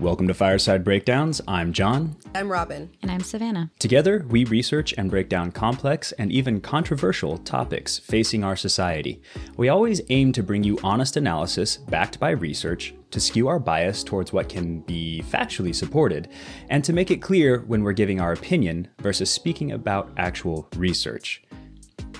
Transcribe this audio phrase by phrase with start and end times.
[0.00, 1.40] Welcome to Fireside Breakdowns.
[1.46, 2.16] I'm John.
[2.34, 2.90] I'm Robin.
[3.02, 3.70] And I'm Savannah.
[3.78, 9.22] Together, we research and break down complex and even controversial topics facing our society.
[9.56, 14.02] We always aim to bring you honest analysis backed by research, to skew our bias
[14.02, 16.28] towards what can be factually supported,
[16.68, 21.44] and to make it clear when we're giving our opinion versus speaking about actual research.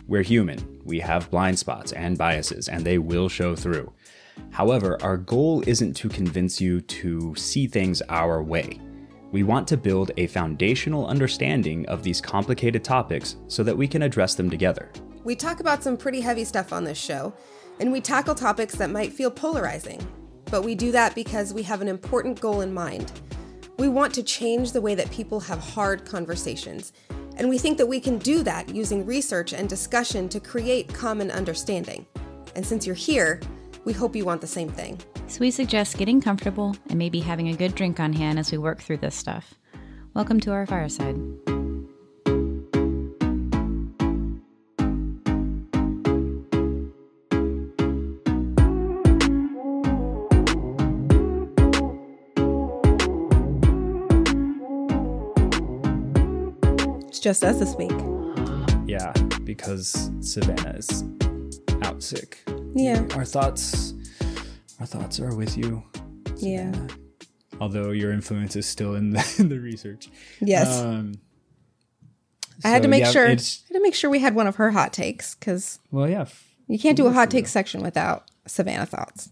[0.06, 3.92] We're human, we have blind spots and biases, and they will show through.
[4.50, 8.80] However, our goal isn't to convince you to see things our way.
[9.32, 14.02] We want to build a foundational understanding of these complicated topics so that we can
[14.02, 14.90] address them together.
[15.24, 17.34] We talk about some pretty heavy stuff on this show,
[17.80, 20.06] and we tackle topics that might feel polarizing.
[20.44, 23.10] But we do that because we have an important goal in mind.
[23.76, 26.92] We want to change the way that people have hard conversations,
[27.36, 31.32] and we think that we can do that using research and discussion to create common
[31.32, 32.06] understanding.
[32.54, 33.40] And since you're here,
[33.84, 34.98] we hope you want the same thing.
[35.26, 38.58] So we suggest getting comfortable and maybe having a good drink on hand as we
[38.58, 39.54] work through this stuff.
[40.14, 41.16] Welcome to our fireside.
[57.08, 57.92] It's just us this week.
[58.86, 59.12] Yeah,
[59.44, 61.04] because Savannah is
[61.82, 62.38] out sick.
[62.74, 63.06] Yeah.
[63.14, 63.94] Our thoughts
[64.80, 65.82] our thoughts are with you.
[66.36, 66.72] Yeah.
[67.60, 70.08] Although your influence is still in the, in the research.
[70.40, 70.80] Yes.
[70.80, 71.14] Um,
[72.64, 74.56] I had to make yeah, sure I had to make sure we had one of
[74.56, 76.22] her hot takes because Well, yeah.
[76.22, 79.30] f- you can't do a hot take section without Savannah thoughts.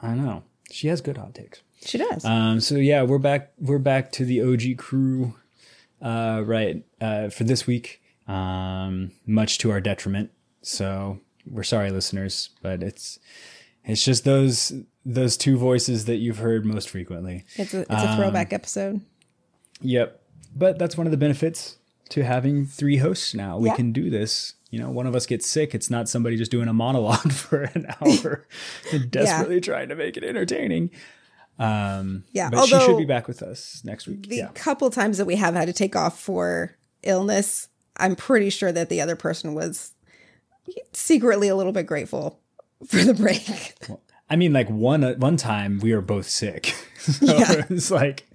[0.00, 0.42] I know.
[0.70, 1.62] She has good hot takes.
[1.84, 2.24] She does.
[2.24, 3.52] Um, so yeah, we're back.
[3.58, 5.34] We're back to the OG crew,
[6.00, 6.84] uh, right?
[7.00, 10.30] Uh, for this week, um, much to our detriment.
[10.62, 13.18] So we're sorry, listeners, but it's
[13.84, 14.72] it's just those
[15.04, 17.44] those two voices that you've heard most frequently.
[17.56, 19.00] it's a it's a throwback episode.
[19.80, 20.20] Yep.
[20.56, 21.76] But that's one of the benefits
[22.10, 23.58] to having three hosts now.
[23.58, 23.76] We Yeah.
[23.76, 24.54] can do this.
[24.70, 25.74] You know, one of us gets sick.
[25.74, 28.46] It's not somebody just doing a monologue for an hour
[28.92, 30.90] and desperately trying to make it entertaining.
[31.58, 34.28] Um, Yeah, But she should be back with us next week.
[34.28, 34.48] The yeah.
[34.54, 38.88] couple times that we have had to take off for illness, I'm pretty sure that
[38.88, 39.92] the other person was
[40.92, 42.40] secretly a little bit grateful
[42.86, 43.74] for the break.
[44.28, 46.74] I mean, like one one time we were both sick.
[46.98, 47.62] so Yeah.
[47.70, 48.26] it's like,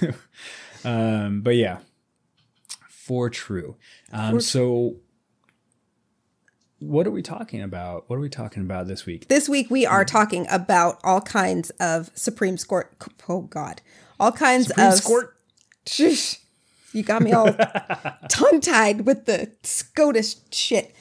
[0.84, 1.78] um, but yeah,
[2.88, 3.76] for true.
[4.12, 4.96] Um, so
[6.80, 8.08] what are we talking about?
[8.08, 9.28] What are we talking about this week?
[9.28, 12.94] This week we are talking about all kinds of Supreme Court.
[13.28, 13.80] Oh God,
[14.20, 15.36] all kinds Supreme of Court?
[15.86, 16.40] Shush.
[16.92, 17.52] You got me all
[18.30, 20.94] tongue tied with the SCOTUS shit.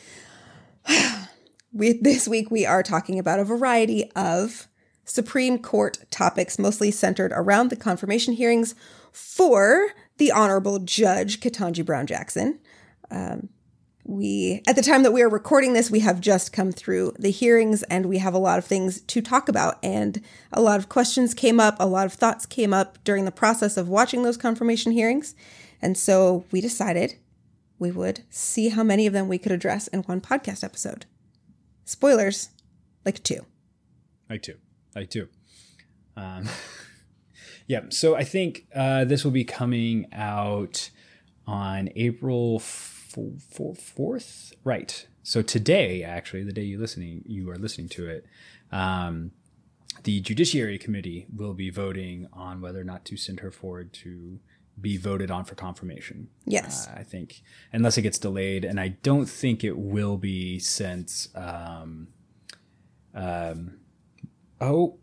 [1.73, 4.67] We, this week we are talking about a variety of
[5.05, 8.73] Supreme Court topics, mostly centered around the confirmation hearings
[9.11, 12.59] for the Honorable Judge Ketanji Brown Jackson.
[13.11, 13.49] Um,
[14.03, 17.29] we, at the time that we are recording this, we have just come through the
[17.29, 19.77] hearings and we have a lot of things to talk about.
[19.83, 20.21] And
[20.51, 23.77] a lot of questions came up, a lot of thoughts came up during the process
[23.77, 25.35] of watching those confirmation hearings.
[25.81, 27.17] And so we decided
[27.79, 31.05] we would see how many of them we could address in one podcast episode.
[31.85, 32.49] Spoilers,
[33.05, 33.45] like two.
[34.29, 34.55] Like two,
[34.95, 35.27] like two.
[36.15, 36.49] Um,
[37.67, 37.81] yeah.
[37.89, 40.89] So I think uh, this will be coming out
[41.45, 45.07] on April fourth, right?
[45.23, 48.25] So today, actually, the day you listening, you are listening to it.
[48.71, 49.31] Um,
[50.03, 54.39] the Judiciary Committee will be voting on whether or not to send her forward to
[54.79, 56.29] be voted on for confirmation.
[56.45, 56.87] Yes.
[56.87, 57.41] Uh, I think,
[57.73, 61.29] unless it gets delayed, and I don't think it will be since.
[61.35, 62.09] Um,
[63.13, 63.79] um,
[64.61, 64.97] oh,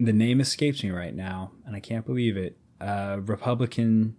[0.00, 2.58] the name escapes me right now, and I can't believe it.
[2.80, 4.16] Uh, Republican,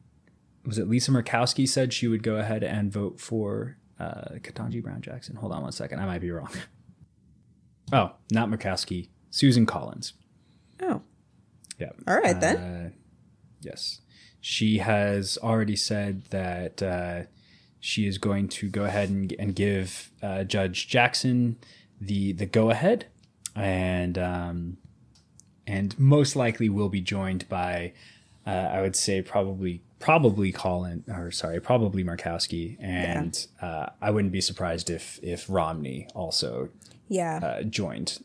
[0.66, 5.02] was it Lisa Murkowski said she would go ahead and vote for uh, Ketanji Brown
[5.02, 5.36] Jackson?
[5.38, 6.52] Hold on one second, I might be wrong.
[7.94, 10.14] oh, not Murkowski, Susan Collins.
[10.82, 11.02] Oh,
[11.78, 11.90] Yeah.
[12.08, 12.58] all right then.
[12.58, 12.90] Uh,
[13.62, 14.00] yes.
[14.42, 17.22] She has already said that uh,
[17.80, 21.58] she is going to go ahead and, and give uh, Judge Jackson
[22.00, 23.06] the the go ahead,
[23.56, 24.78] and um,
[25.68, 27.94] and most likely will be joined by
[28.46, 34.32] uh, I would say probably probably Colin or sorry probably Murkowski, and uh, I wouldn't
[34.32, 36.70] be surprised if if Romney also
[37.08, 37.40] yeah.
[37.44, 38.20] uh, joined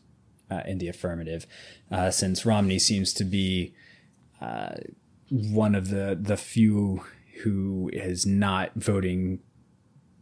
[0.49, 1.45] uh, in the affirmative,
[1.91, 3.73] uh, since Romney seems to be
[4.41, 4.75] uh,
[5.53, 7.03] one of the the few
[7.43, 9.39] who is not voting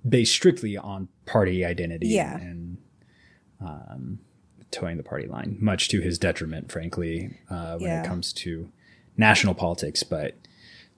[0.08, 2.36] based strictly on party identity Yeah.
[2.38, 2.78] and
[3.62, 4.20] um,
[4.72, 8.04] towing the party line, much to his detriment, frankly, uh, when Yeah.
[8.04, 8.70] it comes to
[9.16, 10.36] national politics, but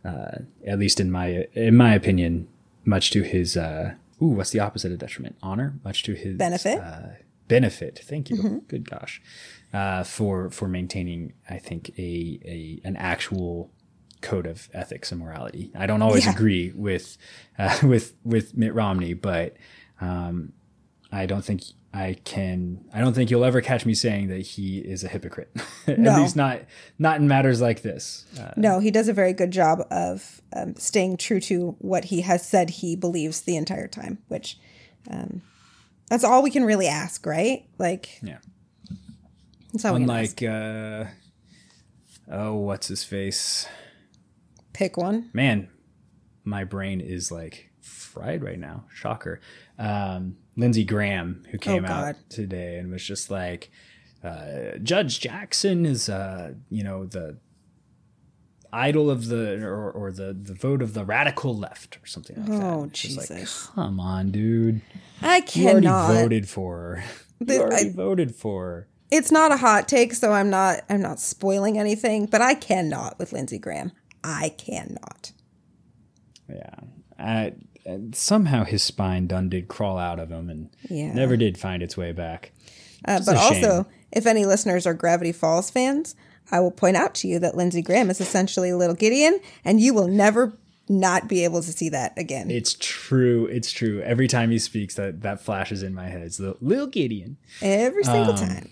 [0.04, 2.48] uh, at least in my in my opinion,
[2.86, 5.36] much to his uh, ooh, what's the opposite of detriment?
[5.44, 6.80] Honor, much to his Benefit.
[6.80, 7.08] Uh,
[7.48, 8.00] benefit.
[8.04, 8.64] Thank you.
[8.68, 9.22] Good gosh,
[9.74, 13.72] uh, for for maintaining, I think a a an actual
[14.25, 15.72] code of ethics and morality.
[15.77, 16.33] I don't always Yeah.
[16.33, 17.18] agree with
[17.57, 19.56] uh, with with Mitt Romney, but
[20.01, 20.51] um,
[21.12, 21.62] I don't think
[21.94, 22.83] I can.
[22.94, 25.50] I don't think you'll ever catch me saying that he is a hypocrite.
[25.88, 26.18] At No.
[26.19, 26.60] least not
[27.00, 28.25] not in matters like this.
[28.38, 32.21] Uh, No, he does a very good job of um, staying true to what he
[32.21, 34.57] has said he believes the entire time, which
[35.10, 35.42] um,
[36.10, 37.66] that's all we can really ask, right?
[37.78, 38.39] Like, yeah.
[39.71, 40.42] that's all we can ask.
[40.42, 41.07] Unlike,
[42.30, 43.68] uh, oh, what's his face?
[44.75, 45.30] Pick one.
[45.33, 45.69] Man,
[46.44, 48.86] my brain is like fried right now.
[48.94, 49.39] Shocker.
[49.80, 52.16] Um, Lindsey Graham, who came out Oh, God.
[52.30, 53.69] today and was just like,
[54.24, 57.38] uh, Judge Jackson is, uh, you know, the
[58.74, 62.48] idol of the or, or the the vote of the radical left or something like
[62.48, 62.63] that.
[62.63, 63.68] Oh, just like, Jesus.
[63.74, 64.81] come on, dude.
[65.21, 66.13] I You already cannot.
[66.13, 67.04] voted for her.
[67.48, 68.88] You already I- voted for her.
[69.12, 70.81] It's not a hot take, so I'm not.
[70.89, 73.92] I'm not spoiling anything, but I cannot with Lindsey Graham.
[74.27, 75.31] I cannot.
[76.50, 76.75] Yeah.
[77.19, 77.54] I,
[78.13, 81.13] somehow his spine done did crawl out of him and Yeah.
[81.13, 82.51] never did find its way back.
[83.06, 83.86] Uh, but also, shame.
[84.12, 86.16] if any listeners are Gravity Falls fans,
[86.51, 89.94] I will point out to you that Lindsey Graham is essentially Little Gideon, and you
[89.94, 90.54] will never
[90.89, 92.50] not be able to see that again.
[92.51, 93.45] It's true.
[93.48, 94.01] It's true.
[94.01, 96.21] Every time he speaks, that that flashes in my head.
[96.21, 97.38] It's the little Gideon.
[97.62, 98.69] Every single Um, time.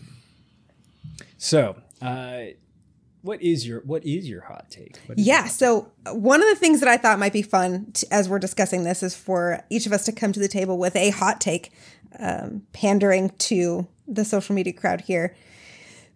[1.38, 2.38] So, uh,
[3.24, 5.00] what is your what is your hot take?
[5.16, 5.46] Yeah.
[5.46, 8.84] So one of the things that I thought might be fun t as we're discussing
[8.84, 11.72] this is for each of us to come to the table with a hot take,
[12.20, 15.36] um, pandering to the social media crowd here.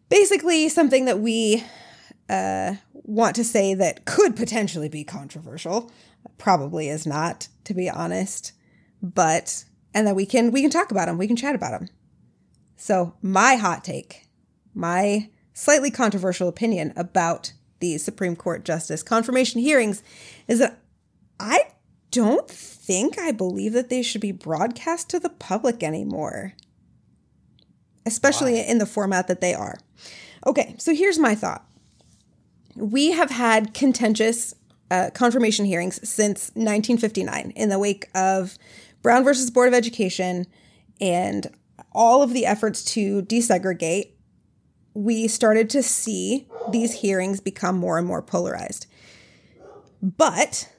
[0.10, 1.64] Basically, something that we
[2.30, 5.90] uh, want to say that could potentially be controversial,
[6.38, 8.52] probably is not, to be honest.
[9.02, 9.64] But
[9.94, 11.18] and then we can we can talk about them.
[11.18, 11.88] We can chat about them.
[12.76, 14.28] So my hot take
[14.74, 20.04] my slightly controversial opinion about the Supreme Court Justice confirmation hearings
[20.48, 20.80] is that
[21.40, 21.72] I
[22.12, 26.54] don't think I believe that they should be broadcast to the public anymore,
[28.06, 29.80] especially in the format that they are.
[30.46, 31.66] Okay, so here's my thought.
[32.76, 34.54] We have had contentious
[34.92, 38.60] uh, confirmation hearings since 1959 in the wake of
[39.02, 40.46] Brown versus Board of Education
[41.02, 41.48] and
[41.94, 44.12] all of the efforts to desegregate
[44.98, 48.88] we started to see these hearings become more and more polarized.
[50.02, 50.72] But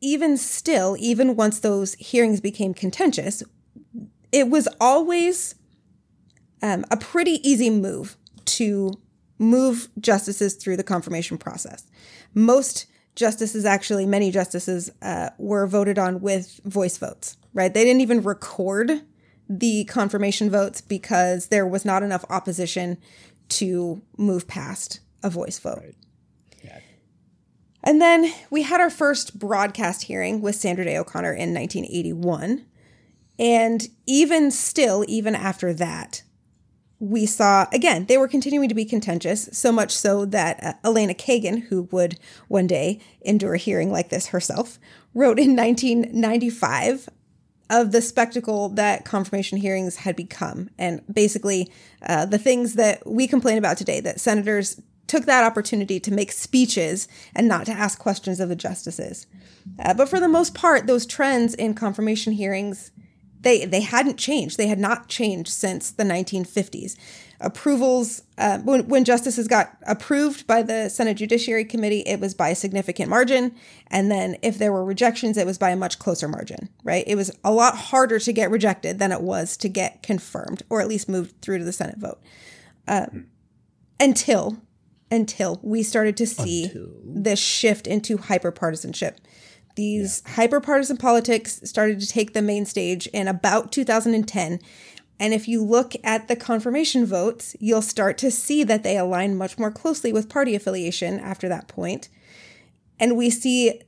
[0.00, 3.42] even still, even once those hearings became contentious,
[4.30, 5.56] it was always
[6.62, 8.92] um, a pretty easy move to
[9.40, 11.84] move justices through the confirmation process.
[12.34, 17.74] Most justices, actually, many justices, uh, were voted on with voice votes, right?
[17.74, 19.02] They didn't even record
[19.48, 22.98] the confirmation votes because there was not enough opposition
[23.48, 25.94] to move past a voice vote.
[26.62, 26.80] Yeah.
[27.82, 32.64] And then we had our first broadcast hearing with Sandra Day O'Connor in 1981.
[33.38, 36.22] And even still, even after that,
[36.98, 41.12] we saw, again, they were continuing to be contentious, so much so that uh, Elena
[41.12, 44.78] Kagan, who would one day endure a hearing like this herself,
[45.12, 47.08] wrote in 1995
[47.70, 50.70] of the spectacle that confirmation hearings had become.
[50.78, 51.72] And basically,
[52.06, 56.32] uh, the things that we complain about today that senators took that opportunity to make
[56.32, 59.26] speeches and not to ask questions of the justices.
[59.78, 62.90] Uh, but for the most part, those trends in confirmation hearings.
[63.40, 64.56] They, they hadn't changed.
[64.56, 66.96] They had not changed since the 1950s.
[67.40, 72.50] Approvals, uh, when, when justices got approved by the Senate Judiciary Committee, it was by
[72.50, 73.54] a significant margin.
[73.88, 77.04] And then if there were rejections, it was by a much closer margin, right?
[77.06, 80.80] It was a lot harder to get rejected than it was to get confirmed or
[80.80, 82.20] at least moved through to the Senate vote.
[82.86, 83.26] Um,
[84.00, 84.58] until,
[85.10, 86.72] until we started to see
[87.04, 89.16] this shift into hyperpartisanship.
[89.76, 94.60] These hyperpartisan politics started to take the main stage in about 2010.
[95.18, 99.36] And if you look at the confirmation votes, you'll start to see that they align
[99.36, 102.08] much more closely with party affiliation after that point.
[102.98, 103.80] And we see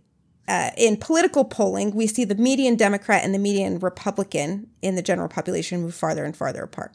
[0.49, 5.02] uh, in political polling, we see the median Democrat and the median Republican in the
[5.02, 6.92] general population move farther and farther apart.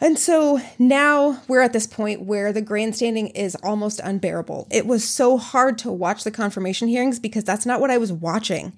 [0.00, 4.68] And so now we're at this point where the grandstanding is almost unbearable.
[4.70, 8.12] It was so hard to watch the confirmation hearings because that's not what I was
[8.12, 8.76] watching.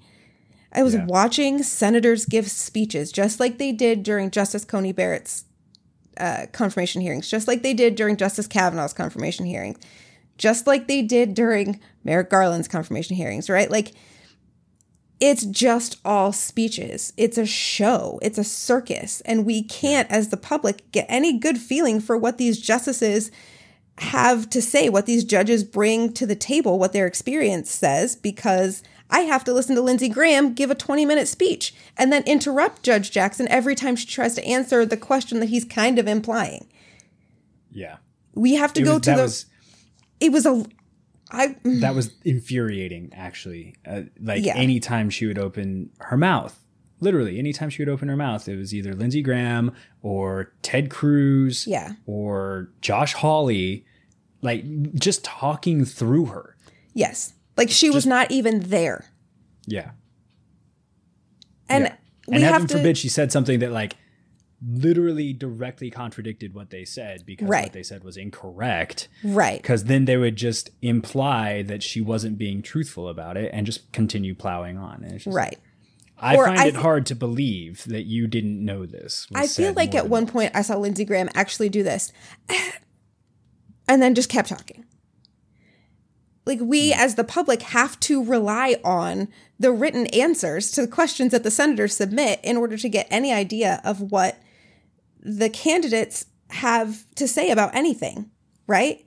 [0.73, 1.05] I was Yeah.
[1.05, 5.43] watching senators give speeches just like they did during Justice Coney Barrett's
[6.17, 9.77] uh, confirmation hearings, just like they did during Justice Kavanaugh's confirmation hearings.
[10.37, 13.69] just like they did during Merrick Garland's confirmation hearings, right?
[13.69, 13.93] Like,
[15.19, 17.13] it's just all speeches.
[17.15, 18.17] It's a show.
[18.23, 19.21] It's a circus.
[19.21, 23.29] And we can't, as the public, get any good feeling for what these justices
[23.99, 28.81] have to say, what these judges bring to the table, what their experience says, because
[29.11, 32.81] I have to listen to Lindsey Graham give a 20 minute speech and then interrupt
[32.83, 36.67] Judge Jackson every time she tries to answer the question that he's kind of implying.
[37.71, 37.97] Yeah.
[38.33, 39.21] We have to It go was- to the.
[39.21, 39.45] was
[40.19, 40.65] it was a.
[41.33, 41.55] I.
[41.63, 43.75] that was infuriating actually.
[43.85, 44.55] Uh, like Yeah.
[44.55, 46.59] anytime she would open her mouth,
[46.99, 51.65] literally anytime she would open her mouth, it was either Lindsey Graham or Ted Cruz
[51.67, 51.93] Yeah.
[52.05, 53.85] or Josh Hawley,
[54.41, 56.55] like just talking through her.
[56.93, 57.33] Yes.
[57.57, 59.05] Like she was not even there.
[59.65, 59.91] Yeah.
[61.69, 61.95] And Yeah.
[62.27, 62.77] we and have heaven to.
[62.77, 63.95] forbid she said something that like
[64.67, 67.63] literally directly contradicted what they said because Right.
[67.65, 69.07] what they said was incorrect.
[69.23, 69.59] right.
[69.61, 73.91] Because then they would just imply that she wasn't being truthful about it and just
[73.91, 75.03] continue plowing on.
[75.13, 75.57] Just, Right.
[76.19, 79.25] I Or find I it th- hard to believe that you didn't know this.
[79.33, 82.13] I feel like at one point I saw Lindsey Graham actually do this
[83.87, 84.85] and then just kept talking.
[86.45, 89.27] Like, we as the public have to rely on
[89.59, 93.31] the written answers to the questions that the senators submit in order to get any
[93.31, 94.39] idea of what
[95.19, 98.29] the candidates have to say about anything,
[98.65, 99.05] right?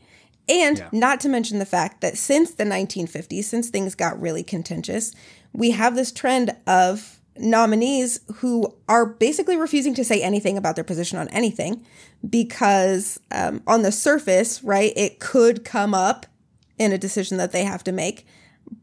[0.48, 0.88] And Yeah.
[0.92, 5.12] not to mention the fact that since the 1950s, since things got really contentious,
[5.52, 10.84] we have this trend of nominees who are basically refusing to say anything about their
[10.84, 11.84] position on anything
[12.28, 16.26] because um, on the surface, right, it could come up
[16.78, 18.26] in a decision that they have to make.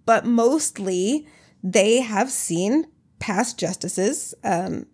[0.06, 1.28] But mostly,
[1.64, 2.88] they have seen
[3.20, 4.86] past justices, um,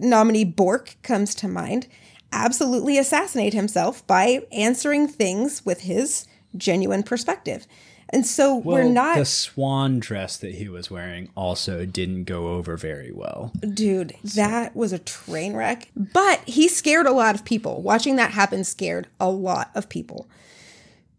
[0.00, 1.86] nominee Bork comes to mind,
[2.32, 6.26] absolutely assassinate himself by answering things with his
[6.56, 7.66] genuine perspective.
[8.10, 12.76] And so we're not, The swan dress that he was wearing also didn't go over
[12.76, 13.52] very well.
[13.60, 15.90] dude, that was a train wreck.
[15.96, 17.82] But he scared a lot of people.
[17.82, 20.28] Watching that happen scared a lot of people.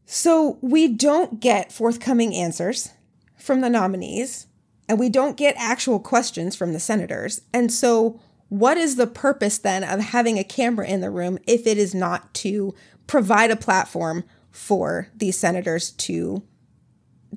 [0.05, 2.91] So we don't get forthcoming answers
[3.37, 4.47] from the nominees,
[4.87, 7.41] and we don't get actual questions from the senators.
[7.53, 8.19] And so,
[8.49, 11.95] what is the purpose then of having a camera in the room if it is
[11.95, 12.75] not to
[13.07, 16.43] provide a platform for these senators to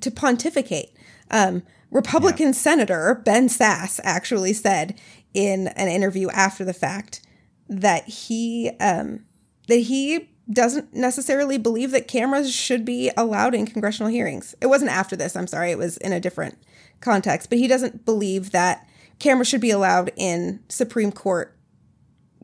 [0.01, 0.91] to pontificate?
[1.31, 4.99] Um, Republican Senator Ben Sasse actually said
[5.33, 7.21] in an interview after the fact
[7.67, 9.25] that he um,
[9.67, 14.55] that he doesn't necessarily believe that cameras should be allowed in congressional hearings.
[14.61, 16.57] It wasn't after this, I'm sorry, it was in a different
[17.01, 18.87] context, but he doesn't believe that
[19.19, 21.55] cameras should be allowed in Supreme Court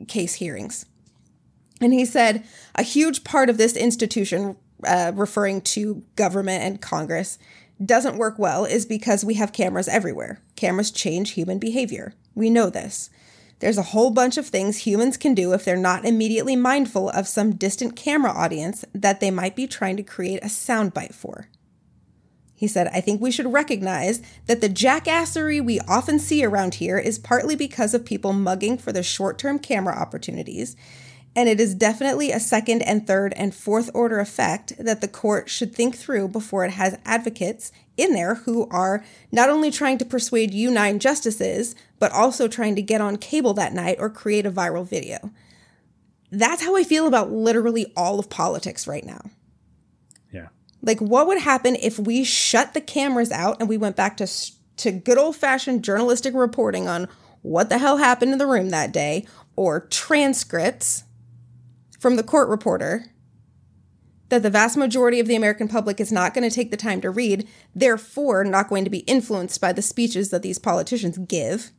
[0.07, 0.85] case hearings.
[1.81, 2.45] And he said
[2.75, 7.39] a huge part of this institution, uh, referring to government and Congress,
[7.83, 10.39] doesn't work well is because we have cameras everywhere.
[10.55, 12.13] Cameras change human behavior.
[12.33, 13.09] We know this.
[13.59, 17.27] There's a whole bunch of things humans can do if they're not immediately mindful of
[17.27, 21.47] some distant camera audience that they might be trying to create a soundbite for.
[22.57, 26.97] He said, I think we should recognize that the jackassery we often see around here
[26.97, 30.75] is partly because of people mugging for the short term camera opportunities,
[31.35, 35.49] and it is definitely a second and third and fourth order effect that the court
[35.49, 40.05] should think through before it has advocates in there who are not only trying to
[40.05, 44.45] persuade you nine justices, but also trying to get on cable that night or create
[44.45, 45.31] a viral video.
[46.31, 49.21] That's how I feel about literally all of politics right now.
[50.31, 50.47] Yeah.
[50.81, 54.27] Like, what would happen if we shut the cameras out and we went back to
[54.77, 57.07] to good old fashioned journalistic reporting on
[57.41, 59.25] what the hell happened in the room that day,
[59.55, 61.05] or transcripts
[62.05, 63.07] from the court reporter
[64.29, 67.01] that the vast majority of the American public is not going to take the time
[67.01, 71.71] to read, therefore not going to be influenced by the speeches that these politicians give.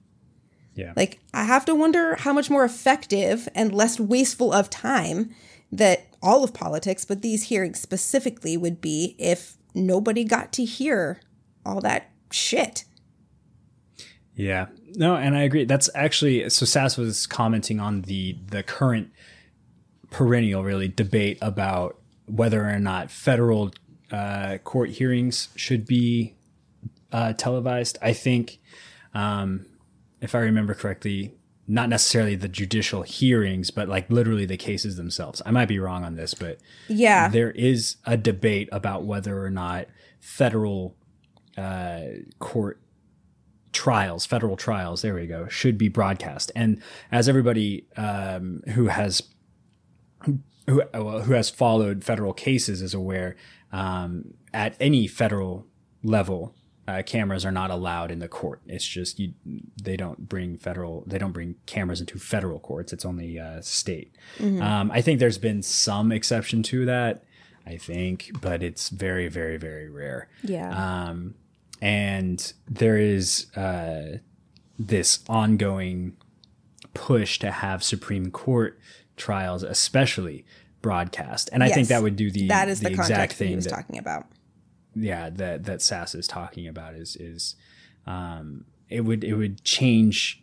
[0.75, 0.95] Yeah.
[0.97, 5.33] Like, I have to wonder how much more effective and less wasteful of time
[5.71, 11.21] that all of politics, but these hearings specifically, would be if nobody got to hear
[11.65, 12.85] all that shit.
[14.35, 14.67] Yeah.
[14.97, 15.67] No, and I agree.
[15.67, 19.11] That's actually so Sasse was commenting on the the current
[20.11, 23.73] perennial really debate about whether or not federal
[24.11, 26.35] uh, court hearings should be
[27.13, 27.99] uh, televised.
[28.03, 28.59] I think,
[29.15, 29.67] um,
[30.21, 31.35] if I remember correctly,
[31.69, 35.43] not necessarily the judicial hearings, but like literally the cases themselves.
[35.45, 36.59] I might be wrong on this, but
[36.89, 37.29] Yeah.
[37.29, 39.87] there is a debate about whether or not
[40.21, 40.97] federal
[41.59, 42.03] uh,
[42.39, 42.81] court
[43.73, 46.53] trials, federal trials, there we go, should be broadcast.
[46.55, 49.23] And as everybody um, who has
[50.67, 53.37] who well, who has followed federal cases is aware
[53.73, 55.67] um, at any federal
[56.03, 56.55] level
[56.89, 58.61] uh, cameras are not allowed in the court.
[58.67, 59.33] It's just you
[59.83, 62.93] they don't bring federal they don't bring cameras into federal courts.
[62.93, 64.17] It's only uh, state.
[64.63, 67.25] Um, i think there's been some exception to that
[67.67, 70.29] i think but it's very very very rare.
[70.43, 70.71] Yeah.
[71.09, 71.35] um,
[71.83, 74.19] and there is uh,
[74.79, 76.17] this ongoing
[76.95, 78.79] push to have Supreme Court
[79.17, 80.45] trials, especially
[80.83, 81.51] broadcast.
[81.53, 83.57] And I think that would do the that is the, exact context that he thing
[83.57, 84.27] was that talking about.
[84.95, 87.57] yeah that that Sasse is talking about is is
[88.07, 90.43] um, it would it would change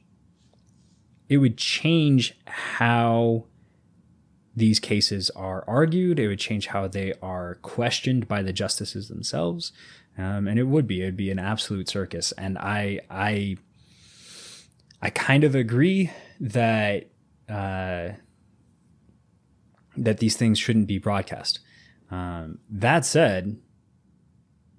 [1.29, 3.45] it would change how
[4.55, 6.19] these cases are argued.
[6.19, 9.71] It would change how they are questioned by the justices themselves,
[10.17, 12.33] um, and it would be it would be an absolute circus.
[12.33, 13.57] And I I
[15.01, 17.07] I kind of agree that
[17.49, 18.09] uh,
[19.97, 21.59] that these things shouldn't be broadcast.
[22.12, 23.57] Um, that said,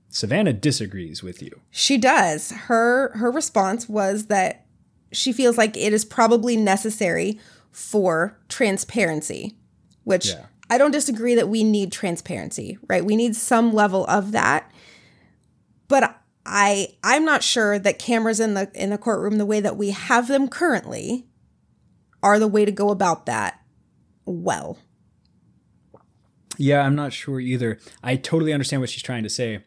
[0.09, 1.61] Savannah disagrees with you.
[1.71, 2.50] She does.
[2.52, 4.66] Her her response was that
[5.12, 7.38] she feels like it is probably necessary
[7.73, 9.56] for transparency,
[10.04, 10.47] which Yeah.
[10.71, 13.04] I don't disagree that we need transparency, right?
[13.04, 14.71] We need some level of that.
[15.88, 16.16] But
[16.47, 19.90] I I'm not sure that cameras in the in the courtroom the way that we
[19.90, 21.26] have them currently
[22.23, 23.61] are the way to go about that
[24.25, 24.78] well.
[26.58, 27.78] Yeah, I'm not sure either.
[28.02, 29.64] I totally understand what she's trying to say.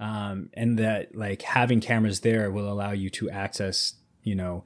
[0.00, 4.64] Um, and that like having cameras there will allow you to access, you know,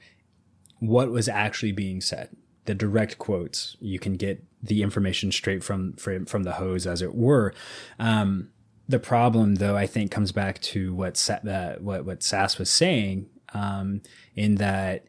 [0.78, 2.30] what was actually being said.
[2.64, 3.76] The direct quotes.
[3.80, 7.52] You can get the information straight from from, from the hose, as it were.
[7.98, 8.48] Um,
[8.88, 12.70] the problem, though, I think comes back to what Sa- uh, what what Sasse was
[12.70, 14.00] saying, um,
[14.34, 15.04] in that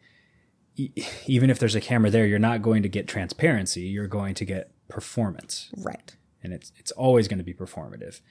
[0.75, 0.91] e-
[1.25, 3.82] even if there's a camera there, you're not going to get transparency.
[3.84, 6.15] You're going to get performance Right.
[6.47, 8.21] And it's it's always going to be performative.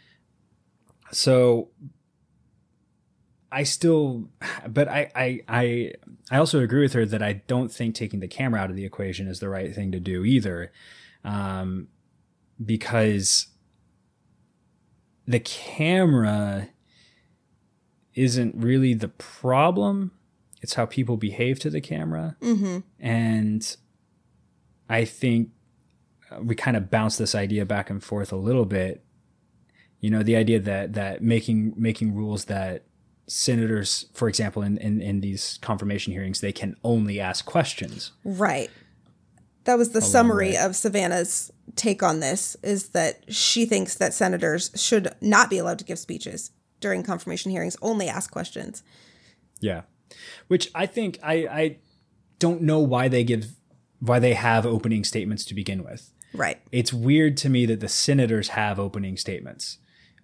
[1.12, 1.68] So
[3.52, 4.28] I still
[4.68, 5.92] but I, I I
[6.30, 8.84] I also agree with her that I don't think taking the camera out of the
[8.84, 10.72] equation is the right thing to do either.
[11.24, 11.88] Um
[12.64, 13.48] because
[15.26, 16.70] the camera
[18.14, 20.12] isn't really the problem.
[20.62, 22.36] It's how people behave to the camera.
[22.40, 22.78] Mm-hmm.
[22.98, 23.76] And
[24.88, 25.50] I think
[26.40, 29.04] we kind of bounce this idea back and forth a little bit.
[30.00, 32.84] You know, the idea that that making making rules that
[33.26, 38.12] senators, for example, in, in, in these confirmation hearings, they can only ask questions.
[38.24, 38.70] Right.
[39.64, 44.70] That was the summary of Savannah's take on this is that she thinks that senators
[44.76, 48.84] should not be allowed to give speeches during confirmation hearings, only ask questions.
[49.60, 49.82] Yeah.
[50.46, 51.78] Which I think I I
[52.38, 53.56] don't know why they give
[53.98, 56.12] why they have opening statements to begin with.
[56.34, 56.60] Right.
[56.72, 59.78] it's weird to me that the senators have opening statements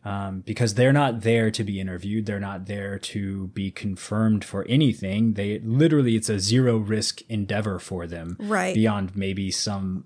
[0.05, 2.27] um, because they're not there to be interviewed.
[2.27, 5.35] They're not there to be confirmed for anything.
[5.35, 8.37] They literally, it's a zero risk endeavor for them.
[8.41, 8.75] Right.
[8.75, 10.05] Beyond maybe some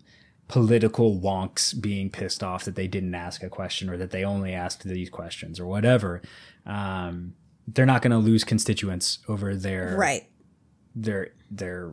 [0.48, 4.52] political wonks being pissed off that they didn't ask a question or that they only
[4.52, 6.22] asked these questions or whatever.
[6.66, 7.34] Um,
[7.66, 10.28] they're not going to lose constituents over their Right.
[10.94, 11.92] their their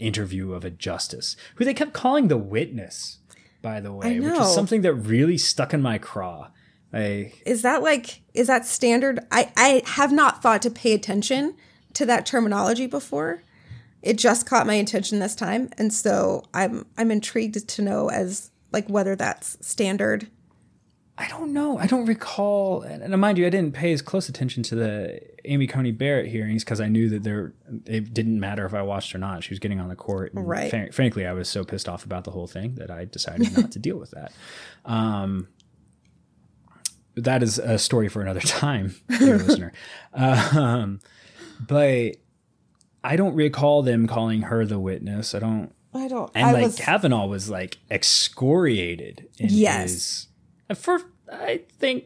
[0.00, 3.18] interview of a justice who they kept calling the witness
[3.62, 4.42] by the way which know.
[4.42, 6.48] is something that really stuck in my craw
[6.92, 9.20] I, Is that like is that standard?
[9.30, 11.56] I I have not thought to pay attention
[11.94, 13.42] to that terminology before.
[14.02, 18.50] It just caught my attention this time, and so I'm I'm intrigued to know as
[18.72, 20.28] like whether that's standard.
[21.20, 24.62] I don't know i don't recall and mind you i didn't pay as close attention
[24.64, 27.52] to the amy coney barrett hearings because i knew that there
[27.86, 30.48] it didn't matter if i watched or not she was getting on the court and
[30.48, 30.70] Right.
[30.70, 33.70] fran- frankly i was so pissed off about the whole thing that i decided not
[33.72, 34.32] to deal with that
[34.86, 35.46] um
[37.16, 39.72] that is a story for another time, dear listener.
[40.14, 41.00] Um,
[41.60, 42.16] but
[43.04, 45.34] I don't recall them calling her the witness.
[45.34, 45.74] I don't.
[45.92, 46.30] I don't.
[46.36, 49.82] And I like was Kavanaugh was like excoriated in Yes.
[49.90, 50.26] his,
[50.74, 51.00] for
[51.32, 52.04] I think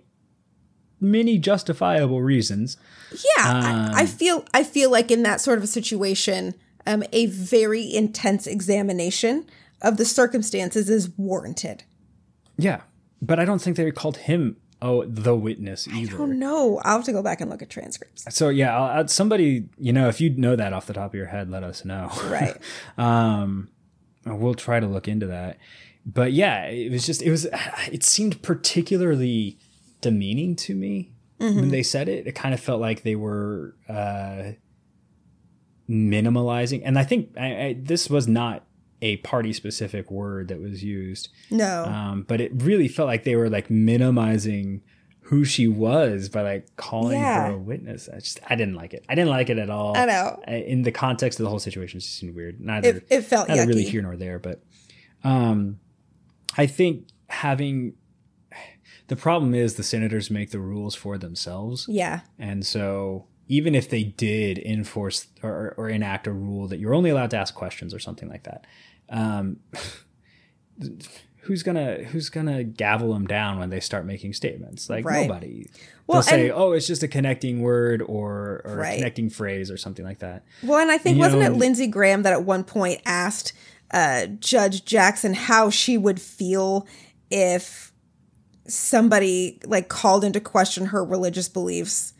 [1.01, 2.77] many justifiable reasons.
[3.13, 6.55] Yeah, Um, I, I feel I feel like in that sort of a situation,
[6.87, 9.47] um, a very intense examination
[9.83, 11.85] of the circumstances is warranted.
[12.57, 12.83] Yeah,
[13.21, 16.21] but I don't think they called him oh the witness either.
[16.21, 18.25] Oh no, I'll have to go back and look at transcripts.
[18.35, 21.15] So yeah, I'll, I'll- somebody you know if you know that off the top of
[21.15, 22.11] your head, let us know.
[22.25, 22.57] Right.
[22.99, 23.69] um,
[24.27, 25.59] we'll try to look into that.
[26.07, 27.47] But yeah, it was just it was
[27.93, 29.59] it seemed particularly
[30.01, 32.27] demeaning to me when they said it.
[32.27, 34.53] It kind of felt like they were uh,
[35.89, 38.65] minimalizing, and I think I, I, this was not
[39.03, 41.29] a party specific word that was used.
[41.51, 41.85] No.
[41.85, 44.83] Um, but it really felt like they were like minimizing
[45.29, 47.49] who she was by like calling Yeah.
[47.49, 48.09] her a witness.
[48.09, 49.05] I just I didn't like it.
[49.09, 49.97] I didn't like it at all.
[49.97, 50.41] I know.
[50.47, 52.61] In the context of the whole situation, it just seemed weird.
[52.61, 53.89] Neither It, it felt neither really yucky.
[53.91, 54.63] here nor there, but
[55.23, 55.81] um,
[56.57, 57.95] I think having
[59.09, 62.21] the problem is the senators make the rules for themselves, yeah.
[62.39, 67.11] and so even if they did enforce or, or enact a rule that you're only
[67.11, 68.67] allowed to ask questions or something like that,
[69.11, 69.59] um,
[71.43, 74.89] who's gonna who's gonna gavel them down when they start making statements?
[74.89, 75.29] Like Right.
[75.29, 75.67] nobody.
[76.07, 78.95] Well, They'll say, "Oh, it's just a connecting word or or Right.
[78.95, 81.87] a connecting phrase or something like that." Well, and I think wasn't know- it Lindsey
[81.87, 83.53] Graham that at one point asked
[83.95, 86.87] uh, Judge Jackson how she would feel
[87.31, 87.93] if
[88.67, 92.13] somebody like called into question her religious beliefs?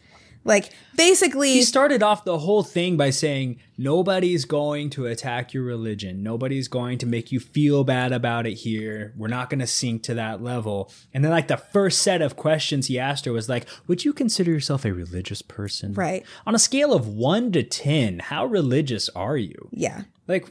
[0.47, 5.65] Like basically, He started off the whole thing by saying, Nobody's going to attack your
[5.65, 6.23] religion.
[6.23, 9.15] Nobody's going to make you feel bad about it here.
[9.17, 10.93] We're not going to sink to that level.
[11.15, 14.13] And then, like, the first set of questions he asked her was like, Would you
[14.13, 15.95] consider yourself a religious person?
[15.95, 16.25] Right.
[16.47, 19.71] On a scale of one to 10, how religious are you?
[19.73, 20.03] yeah.
[20.29, 20.47] Like,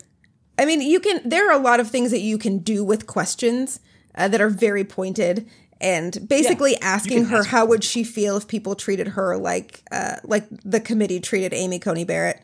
[0.57, 1.27] I mean, you can.
[1.27, 3.79] There are a lot of things that you can do with questions
[4.15, 5.49] uh, that are very pointed,
[5.81, 10.17] and basically asking her ask how would she feel if people treated her like uh,
[10.23, 12.41] like the committee treated Amy Coney Barrett.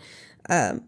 [0.49, 0.85] Um,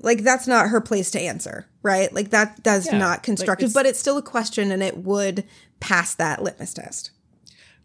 [0.00, 2.12] like that's not her place to answer, right?
[2.12, 4.98] Like that that's Yeah, not like, constructive, it's- but it's still a question, and it
[4.98, 5.44] would
[5.78, 7.12] pass that litmus test.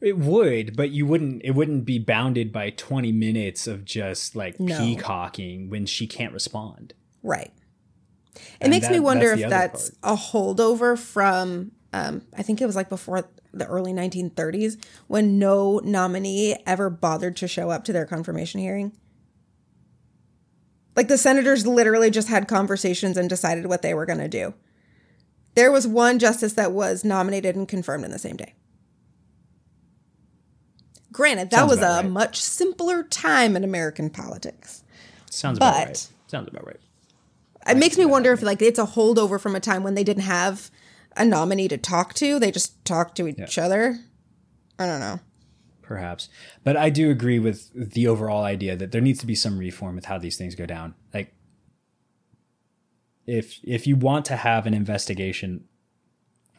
[0.01, 1.41] It would, but you wouldn't.
[1.43, 4.77] It wouldn't be bounded by twenty minutes of just like No.
[4.79, 6.93] peacocking when she can't respond.
[7.21, 7.51] Right.
[8.35, 12.65] It And makes me wonder that's if that's a holdover from, um, I think it
[12.65, 17.93] was like before the early 1930s when no nominee ever bothered to show up to
[17.93, 18.91] their confirmation hearing.
[20.95, 24.53] Like the senators literally just had conversations and decided what they were going to do.
[25.55, 28.53] There was one justice that was nominated and confirmed in the same day.
[31.11, 32.05] Granted, that Sounds was a right.
[32.09, 34.83] much simpler time in American politics.
[35.29, 36.07] Sounds about But- right.
[36.27, 36.79] Sounds about right.
[37.69, 40.23] It makes me wonder if like it's a holdover from a time when they didn't
[40.23, 40.71] have
[41.17, 42.39] a nominee to talk to.
[42.39, 43.97] They just talked to each other.
[44.77, 45.19] I don't know.
[45.81, 46.29] perhaps.
[46.63, 49.95] But I do agree with the overall idea that there needs to be some reform
[49.95, 50.93] with how these things go down.
[51.13, 51.33] Like
[53.25, 55.65] if if you want to have an investigation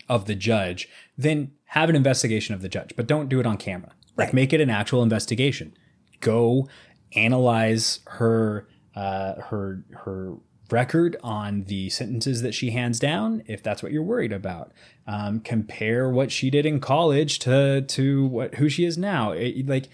[0.08, 3.56] of the judge, then have an investigation of the judge, but don't do it on
[3.56, 3.92] camera.
[4.16, 4.34] Like Right.
[4.34, 5.74] make it an actual investigation.
[6.20, 6.68] Go
[7.14, 10.34] analyze her uh, her her
[10.72, 14.72] record on the sentences that she hands down, if that's what you're worried about.
[15.06, 19.32] Um, compare what she did in college to to what who she is now.
[19.32, 19.88] It- like,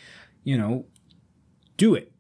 [0.45, 0.85] you know,
[1.77, 2.13] do it.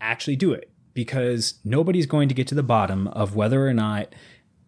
[0.00, 4.14] Actually, do it because nobody's going to get to the bottom of whether or not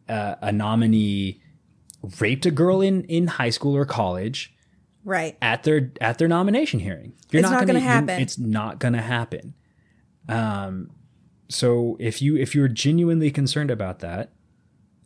[0.09, 1.41] uh, a nominee
[2.21, 4.55] raped a girl in in high school or college
[5.05, 5.37] Right.
[5.43, 7.13] at their at their nomination hearing.
[7.31, 8.21] You're It's not gonna you're- happen.
[8.23, 9.55] It's not going to happen.
[10.29, 10.91] Um,
[11.55, 14.33] so if you if you're genuinely concerned about that,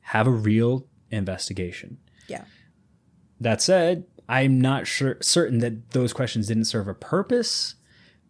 [0.02, 1.98] have a real investigation.
[2.26, 2.44] Yeah.
[3.40, 7.74] That said, I'm not sure certain that those questions didn't serve a purpose,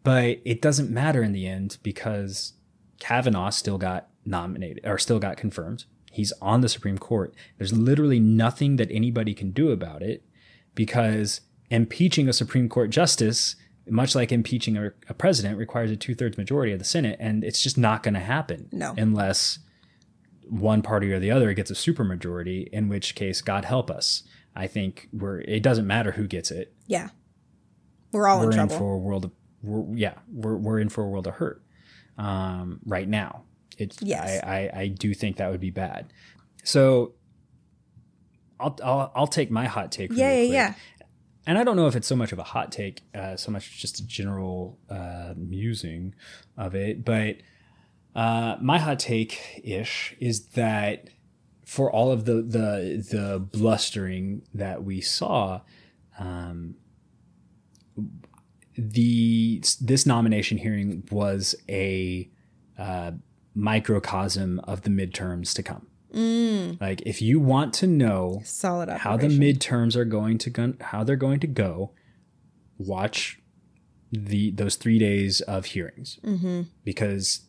[0.02, 2.54] but it doesn't matter in the end because
[2.98, 5.84] Kavanaugh still got nominated or still got confirmed.
[6.10, 7.34] He's on the Supreme Court.
[7.56, 10.24] There's literally nothing that anybody can do about it
[10.74, 13.56] because impeaching a Supreme Court justice,
[13.90, 17.44] much like impeaching a, a president, requires a two thirds majority of the Senate, and
[17.44, 18.94] it's just not going to happen No.
[18.96, 19.58] unless
[20.48, 22.68] one party or the other gets a supermajority.
[22.68, 24.22] In which case, God help us.
[24.56, 25.40] I think we're.
[25.40, 26.74] It doesn't matter who gets it.
[26.86, 27.10] Yeah.
[28.12, 28.78] We're all we're in in, trouble.
[28.78, 29.30] for a world of.
[29.62, 31.62] We're, yeah, we're we're in for a world of hurt.
[32.16, 33.44] Um, right now,
[33.76, 34.00] it's.
[34.02, 34.42] Yes.
[34.42, 36.12] I, I I do think that would be bad.
[36.64, 37.14] So.
[38.60, 40.10] I'll, I'll, I'll take my hot take.
[40.12, 40.97] yeah, really yeah, yeah.
[41.48, 43.78] And I don't know if it's so much of a hot take, uh, so much
[43.78, 46.14] just a general uh, musing
[46.58, 47.06] of it.
[47.06, 47.36] But
[48.14, 51.08] uh, my hot take ish is that
[51.64, 55.62] for all of the the the blustering that we saw,
[56.18, 56.74] um,
[58.76, 62.28] the this nomination hearing was a
[62.78, 63.12] uh,
[63.54, 65.87] microcosm of the midterms to come.
[66.12, 71.04] Like, if you want to know Solid how the midterms are going to go, how
[71.04, 71.92] they're going to go,
[72.78, 73.40] watch
[74.10, 76.62] the those three days of hearings Mm-hmm.
[76.84, 77.42] because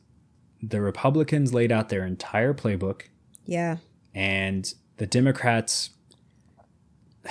[0.62, 3.04] the Republicans laid out their entire playbook
[3.46, 3.78] Yeah.
[4.14, 5.92] and the Democrats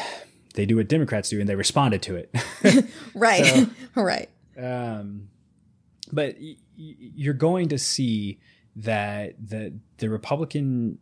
[0.55, 2.35] they do what Democrats do and they responded to it.
[3.15, 3.69] Right.
[3.95, 4.29] right.
[4.59, 5.29] um,
[6.13, 8.39] but y- y- you're going to see
[8.77, 10.99] that the the Republican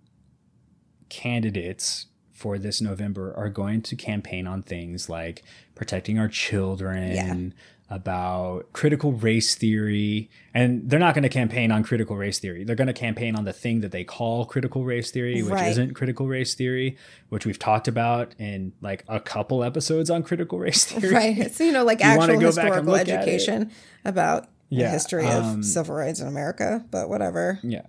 [1.08, 5.42] candidates for this November are going to campaign on things like
[5.74, 7.94] protecting our children, Yeah.
[7.96, 10.28] about critical race theory.
[10.52, 12.64] And they're not going to campaign on critical race theory.
[12.64, 15.68] They're going to campaign on the thing that they call critical race theory, which Right.
[15.70, 16.96] isn't critical race theory,
[17.28, 21.14] which we've talked about in like a couple episodes on critical race theory.
[21.14, 21.38] Right.
[21.38, 23.12] It's, you know, like You actual go back and historical look at it?
[23.12, 23.70] education
[24.04, 27.60] about the history um, of civil rights in America, but whatever.
[27.62, 27.82] Yeah.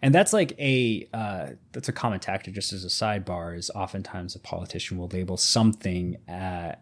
[0.00, 2.54] And that's like a uh, that's a common tactic.
[2.54, 6.76] Just as a sidebar, is oftentimes a politician will label something uh,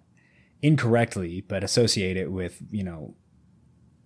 [0.62, 3.14] incorrectly, but associate it with you know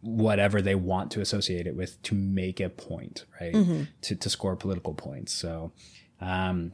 [0.00, 3.54] whatever they want to associate it with to make a point, right?
[4.02, 5.32] To to score political points.
[5.32, 5.72] So,
[6.20, 6.72] um,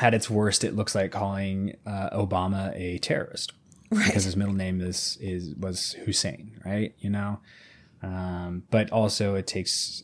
[0.00, 3.52] at its worst, it looks like calling uh, Obama a terrorist
[3.90, 6.94] because his middle name is is was Hussein, right?
[6.98, 7.40] You know,
[8.02, 10.02] um, but also it takes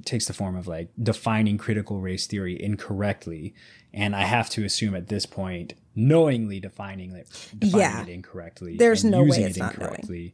[0.00, 3.54] it takes the form of like defining critical race theory incorrectly,
[3.92, 8.02] and I have to assume at this point knowingly defining it, defining Yeah.
[8.02, 8.76] it incorrectly.
[8.76, 10.32] There's no way using it's it not knowing.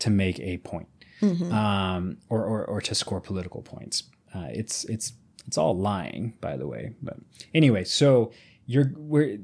[0.00, 0.88] to make a point,
[1.20, 1.52] Mm-hmm.
[1.52, 4.04] um, or, or or to score political points.
[4.34, 5.12] Uh, it's it's
[5.46, 6.94] it's all lying, by the way.
[7.02, 7.16] But
[7.54, 8.32] anyway, so
[8.66, 9.38] you're we're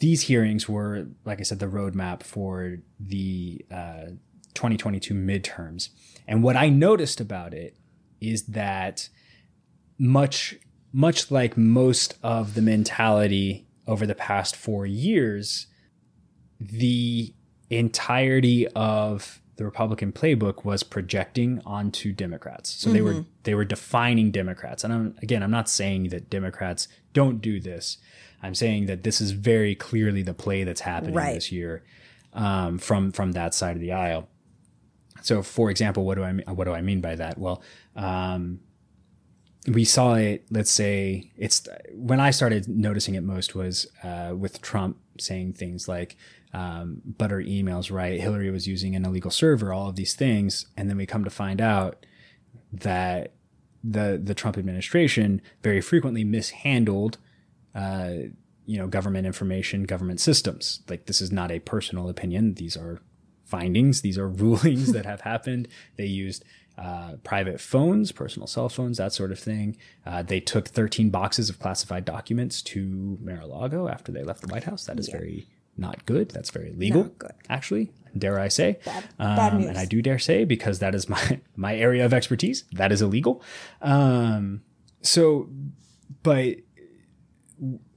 [0.00, 4.06] these hearings were, like I said, the roadmap for the uh,
[4.54, 5.90] 2022 midterms.
[6.26, 7.76] And what I noticed about it
[8.20, 9.08] is that
[9.98, 10.56] much,
[10.92, 15.66] much like most of the mentality over the past four years,
[16.60, 17.34] the
[17.70, 22.70] entirety of the Republican playbook was projecting onto Democrats.
[22.70, 24.84] So they were they were defining Democrats.
[24.84, 27.98] And I'm, again, I'm not saying that Democrats don't do this.
[28.40, 31.34] I'm saying that this is very clearly the play that's happening Right.
[31.34, 31.82] this year
[32.34, 34.28] um, from from that side of the aisle.
[35.22, 37.38] So, for example, what do I mean, what do I mean by that?
[37.38, 37.62] Well,
[37.96, 38.60] um,
[39.66, 40.46] we saw it.
[40.50, 45.88] Let's say it's when I started noticing it most was uh, with Trump saying things
[45.88, 46.16] like
[46.52, 47.90] um, butter emails.
[47.90, 49.72] Right, Hillary was using an illegal server.
[49.72, 52.06] All of these things, and then we come to find out
[52.72, 53.32] that
[53.82, 57.18] the the Trump administration very frequently mishandled
[57.74, 58.10] uh,
[58.66, 60.80] you know government information, government systems.
[60.88, 63.00] Like this is not a personal opinion; these are
[63.48, 64.00] findings.
[64.02, 65.68] These are rulings that have happened.
[65.96, 66.44] They used
[66.76, 69.76] uh, private phones, personal cell phones, that sort of thing.
[70.06, 74.64] Uh, they took 13 boxes of classified documents to Mar-a-Lago after they left the White
[74.64, 74.84] House.
[74.86, 76.30] That is very not good.
[76.30, 77.12] That's very good.
[77.48, 77.90] actually.
[78.16, 78.78] Dare I say?
[78.84, 79.68] Bad- bad Um, news.
[79.70, 82.64] And I do dare say because that is my my area of expertise.
[82.72, 83.42] That is illegal.
[83.82, 84.62] Um,
[85.02, 85.48] so,
[86.22, 86.56] but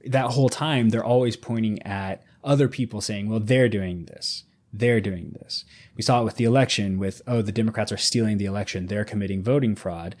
[0.04, 4.44] that whole time they're always pointing at other people saying, well, they're doing this.
[4.72, 5.64] They're doing this.
[5.96, 8.86] We saw it with the election with, oh, the Democrats are stealing the election.
[8.86, 10.16] They're committing voting fraud.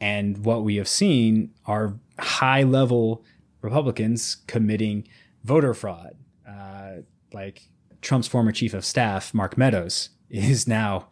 [0.00, 3.24] And what we have seen are high level
[3.62, 5.06] Republicans committing
[5.44, 6.16] voter fraud.
[6.48, 7.62] Uh, like
[8.00, 11.08] Trump's former chief of staff, Mark Meadows, is now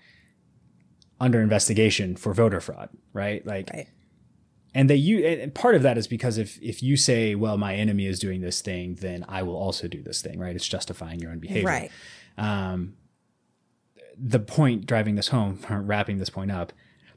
[1.20, 3.44] under investigation for voter fraud, right?
[3.44, 3.88] Like, Right.
[4.72, 7.74] and they you and part of that is because if if you say well my
[7.74, 11.18] enemy is doing this thing then i will also do this thing right it's justifying
[11.18, 11.90] your own behavior Right.
[12.38, 12.94] Um
[14.16, 16.72] the point driving this home wrapping this point up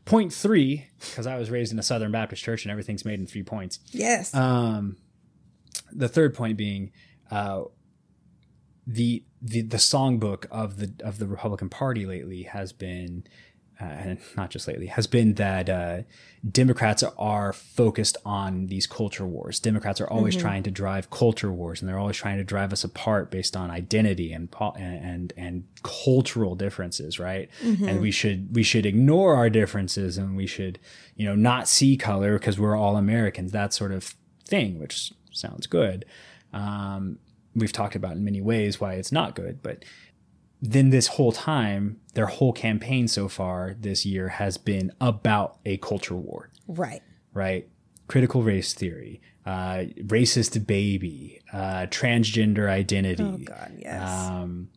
[0.06, 3.26] point three because i was raised in a southern baptist church and everything's made in
[3.28, 4.34] three points Yes.
[4.36, 4.98] um,
[5.92, 6.92] the third point being
[7.30, 7.64] uh,
[8.88, 13.24] the the the songbook of the of the Republican Party lately has been,
[13.82, 16.02] uh, and not just lately, has been that uh,
[16.50, 19.60] Democrats are focused on these culture wars.
[19.60, 22.84] Democrats are always trying to drive culture wars, and they're always trying to drive us
[22.84, 27.50] apart based on identity and and and, and cultural differences, right?
[27.89, 30.78] And we should we should ignore our differences, and we should
[31.15, 33.52] you know not see color because we're all Americans.
[33.52, 34.15] That sort of
[34.46, 36.06] thing, which sounds good.
[36.54, 37.17] Um,
[37.56, 39.84] we've talked about in many ways why it's not good, but
[40.62, 45.78] then this whole time, their whole campaign so far this year has been about a
[45.78, 47.02] culture war, right.
[47.34, 47.67] right?
[48.08, 53.71] Critical race theory, uh, racist baby, uh, transgender identity, Oh God.
[53.80, 54.30] Yes.
[54.30, 54.69] um,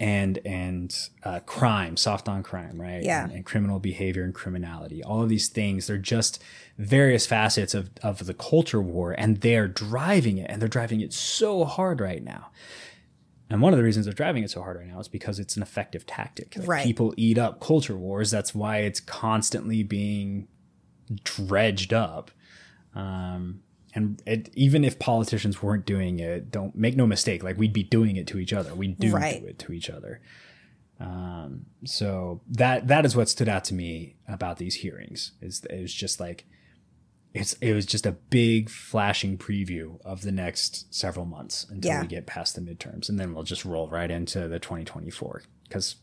[0.00, 3.02] and and uh, crime, soft on crime, right?
[3.02, 3.24] Yeah.
[3.24, 5.02] And, and criminal behavior and criminality.
[5.02, 6.42] All of these things, they're just
[6.78, 11.12] various facets of of the culture war, and they're driving it, and they're driving it
[11.12, 12.50] so hard right now.
[13.50, 15.56] And one of the reasons they're driving it so hard right now is because it's
[15.56, 16.54] an effective tactic.
[16.56, 16.84] Like, Right.
[16.84, 18.30] People eat up culture wars.
[18.30, 20.48] That's why it's constantly being
[21.24, 22.30] dredged up.
[22.94, 23.60] Um,
[23.94, 27.82] and it, even if politicians weren't doing it, don't make no mistake, like we'd be
[27.82, 28.74] doing it to each other.
[28.74, 29.40] We do Right.
[29.40, 30.20] do it to each other.
[31.00, 35.32] Um, so that that is what stood out to me about these hearings.
[35.40, 36.44] Is it was just like
[37.34, 42.00] it's it was just a big flashing preview of the next several months until Yeah.
[42.02, 45.96] we get past the midterms, and then we'll just roll right into the 2024 because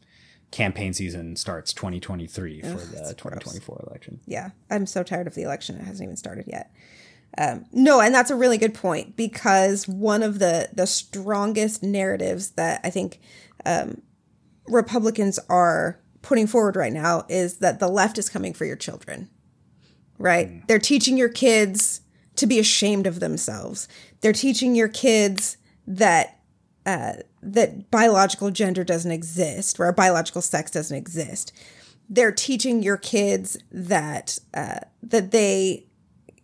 [0.51, 4.19] campaign season starts 2023 for the 2024 election.
[4.25, 5.75] Yeah, I'm so tired of the election.
[5.77, 6.71] It hasn't even started yet.
[7.38, 12.51] Um, no, and that's a really good point because one of the the strongest narratives
[12.51, 13.19] that I think
[13.65, 14.01] um,
[14.67, 19.29] Republicans are putting forward right now is that the left is coming for your children.
[20.17, 20.65] Right?
[20.67, 22.01] They're teaching your kids
[22.36, 23.88] to be ashamed of themselves.
[24.21, 26.39] They're teaching your kids that
[26.86, 31.51] uh, that biological gender doesn't exist, or biological sex doesn't exist.
[32.10, 35.88] They're teaching your kids that uh, that they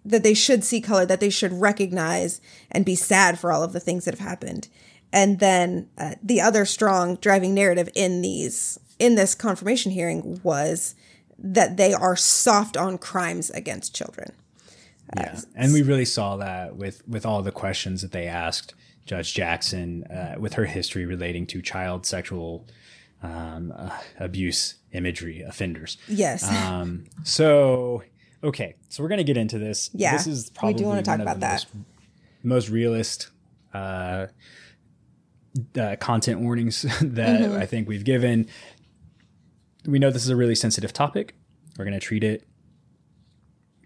[0.03, 3.73] that they should see color, that they should recognize and be sad for all of
[3.73, 4.67] the things that have happened.
[5.13, 10.95] And then uh, the other strong driving narrative in these in this confirmation hearing was
[11.43, 14.32] that they are soft on crimes against children.
[15.17, 18.73] Yeah, and we really saw that with with all the questions that they asked
[19.06, 22.65] Judge Jackson uh, with her history relating to child sexual
[23.21, 25.97] um, uh, abuse imagery offenders.
[26.08, 26.47] Yes.
[26.65, 28.04] Um, so
[28.43, 29.89] okay, so we're gonna get into this.
[29.93, 31.65] Yeah, this is we probably do wanna talk one of about the that.
[31.73, 31.86] Most,
[32.43, 33.30] most realist
[33.73, 34.27] uh,
[35.77, 37.58] uh, content warnings that Mm-hmm.
[37.58, 38.47] I think we've given.
[39.85, 41.35] We know this is a really sensitive topic.
[41.77, 42.47] We're gonna treat it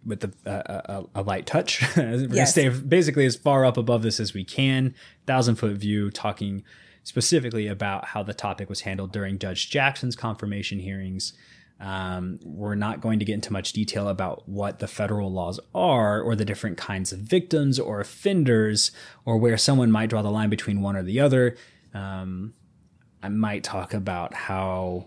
[0.06, 1.84] with a, a, a, a light touch.
[1.98, 4.94] We're gonna stay basically as far up above this as we can,
[5.26, 6.64] thousand foot view, talking
[7.04, 11.34] specifically about how the topic was handled during Judge Jackson's confirmation hearings.
[11.80, 16.22] Um, we're not going to get into much detail about what the federal laws are
[16.22, 18.92] or the different kinds of victims or offenders
[19.26, 21.58] or where someone might draw the line between one or the other.
[21.94, 22.54] Um,
[23.22, 25.06] I might talk about how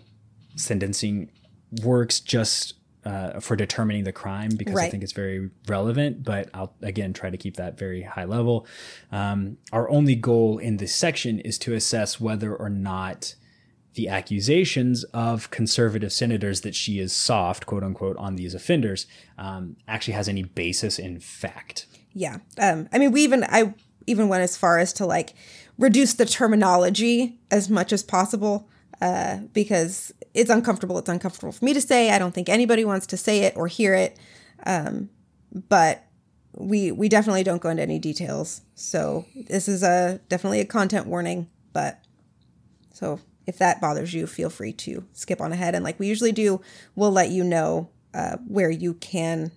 [0.59, 1.31] sentencing
[1.83, 6.75] works just uh, for determining the crime because I think it's very relevant, but I'll
[6.83, 8.67] again try to keep that very high level.
[9.11, 13.35] Um, our only goal in this section is to assess whether or not
[13.95, 19.07] the accusations of conservative senators that she is soft, quote unquote, on these offenders
[19.39, 21.87] um, actually has any basis in fact.
[22.13, 22.39] Yeah.
[22.59, 23.75] Um, I mean, we even I
[24.07, 25.35] even went as far as to like
[25.79, 28.69] reduce the terminology as much as possible
[29.01, 30.99] uh, because it's uncomfortable.
[30.99, 32.11] It's uncomfortable for me to say.
[32.11, 34.17] I don't think anybody wants to say it or hear it.
[34.65, 35.11] Um,
[35.53, 36.05] but
[36.55, 38.63] we we definitely don't go into any details.
[38.75, 41.49] So this is a definitely a content warning.
[41.73, 42.05] But
[42.93, 45.75] so if that bothers you, feel free to skip on ahead.
[45.75, 46.61] And like we usually do,
[46.95, 49.51] we'll let you know uh, where you can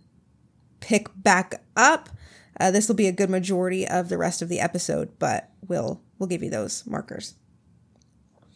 [0.79, 2.09] pick back up.
[2.59, 6.01] Uh, this will be a good majority of the rest of the episode, but we'll
[6.17, 7.35] we'll give you those markers.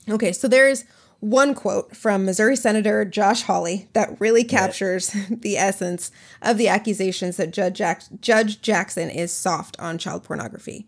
[0.10, 0.86] Okay, so there's
[1.30, 6.12] one quote from Missouri Senator Josh Hawley that really captures the essence
[6.42, 10.88] of the accusations that Judge, Jack- Judge Jackson is soft on child pornography.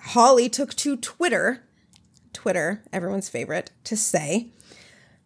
[0.00, 1.62] Hawley took to Twitter,
[2.32, 4.48] Twitter, everyone's favorite, to say,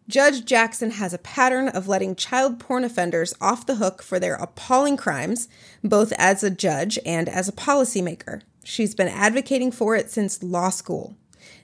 [0.09, 4.35] Judge Jackson has a pattern of letting child porn offenders off the hook for their
[4.35, 5.47] appalling crimes,
[5.83, 8.41] both as a judge and as a policymaker.
[8.63, 11.15] She's been advocating for it since law school.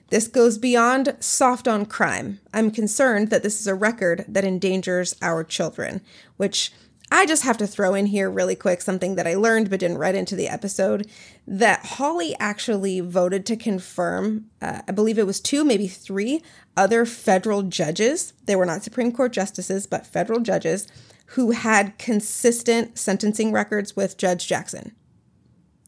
[0.08, 2.40] This goes beyond soft on crime.
[2.54, 6.00] I'm concerned that this is a record that endangers our children,
[6.36, 6.72] which
[7.10, 9.98] I just have to throw in here really quick something that I learned but didn't
[9.98, 11.08] write into the episode
[11.46, 16.42] that Hawley actually voted to confirm, uh, I believe it was two, maybe three
[16.76, 18.32] other federal judges.
[18.44, 20.88] They were not Supreme Court justices, but federal judges
[21.30, 24.92] who had consistent sentencing records with Judge Jackson.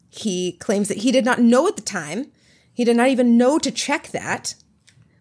[0.09, 2.31] He claims that he did not know at the time.
[2.79, 4.55] He did not even know to check that.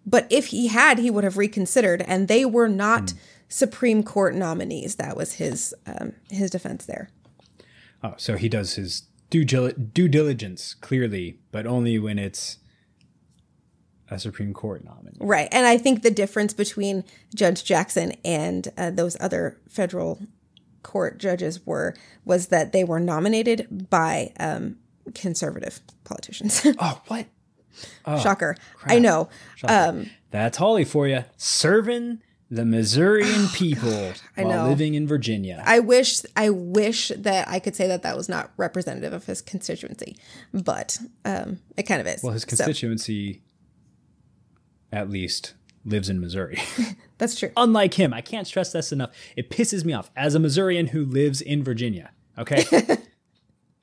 [0.07, 3.15] But if he had, he would have reconsidered, and they were not
[3.49, 4.95] Supreme Court nominees.
[4.95, 7.11] That was his um, his defense there.
[8.01, 12.59] Oh, so he does his due, due diligence clearly, but only when it's
[14.09, 15.19] a Supreme Court nominee.
[15.19, 17.03] Right, and I think the difference between
[17.35, 20.21] Judge Jackson and uh, those other federal
[20.85, 24.77] court judges were was that they were nominated by um,
[25.13, 26.65] conservative politicians.
[26.79, 27.27] Oh, what?
[28.07, 29.29] Shocker, I know.
[30.31, 31.25] That's Hawley for you.
[31.37, 32.21] Serving
[32.51, 34.69] the Missourian people Oh, I while know.
[34.71, 35.63] living in Virginia.
[35.67, 39.43] I wish I wish that I could say that that was not representative of his
[39.43, 40.17] constituency,
[40.55, 42.23] but um, it kind of is.
[42.23, 43.43] well, his So, constituency,
[44.93, 45.55] at least,
[45.85, 46.59] lives in Missouri.
[47.19, 47.51] that's true.
[47.57, 49.11] Unlike him, I can't stress this enough.
[49.37, 52.11] It pisses me off as a Missourian who lives in Virginia.
[52.39, 52.65] Okay,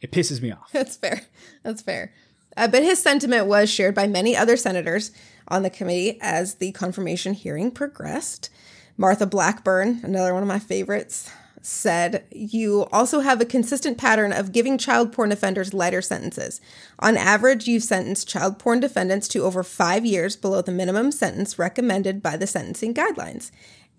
[0.02, 0.72] it pisses me off.
[0.72, 1.22] That's fair.
[1.64, 2.14] That's fair.
[2.58, 5.12] Uh, but his sentiment was shared by many other senators
[5.48, 8.50] on the committee as the confirmation hearing progressed.
[8.98, 11.30] Marsha Blackburn, another one of my favorites,
[11.62, 16.62] said you also have a consistent pattern of giving child porn offenders lighter sentences.
[17.00, 21.58] On average, you've sentenced child porn defendants to over five years below the minimum sentence
[21.58, 23.50] recommended by the sentencing guidelines.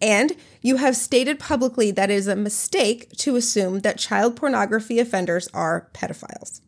[0.01, 5.01] And you have stated publicly that it is a mistake to assume that child pornography
[5.01, 6.61] offenders are pedophiles.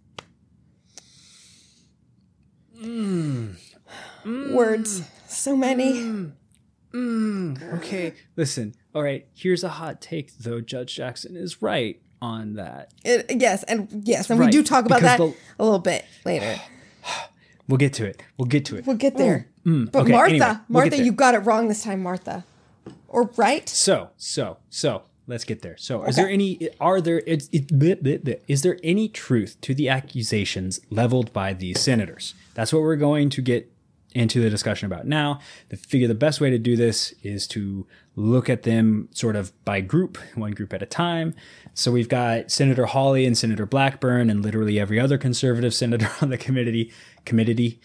[4.59, 5.03] Words.
[5.27, 6.33] So many.
[6.95, 8.75] Okay, listen.
[8.95, 10.61] All right, here's a hot take, though.
[10.61, 12.93] Judge Jackson is right on that.
[13.05, 16.05] It, yes, and yes, and Right, we do talk about that the- a little bit
[16.25, 16.61] later.
[17.69, 18.23] We'll get to it.
[18.39, 18.87] We'll get to it.
[18.87, 19.47] We'll get there.
[19.63, 22.45] but Mm, okay, Marsha, anyway, we'll Marsha, you got it wrong this time, Marsha.
[23.09, 23.69] Or right?
[23.69, 25.77] So, so, so, let's get there.
[25.77, 28.41] So, is there any, are there, it's, it, bleh, bleh, bleh.
[28.49, 32.33] is there any truth to the accusations leveled by these senators?
[32.55, 33.71] That's what we're going to get
[34.19, 35.39] into the discussion about now.
[35.69, 39.53] The figure the best way to do this is to look at them sort of
[39.64, 41.35] by group, one group at a time.
[41.75, 46.31] So we've got Senator Hawley and Senator Blackburn and literally every other conservative senator on
[46.31, 46.93] the committee.
[47.25, 47.81] Committee.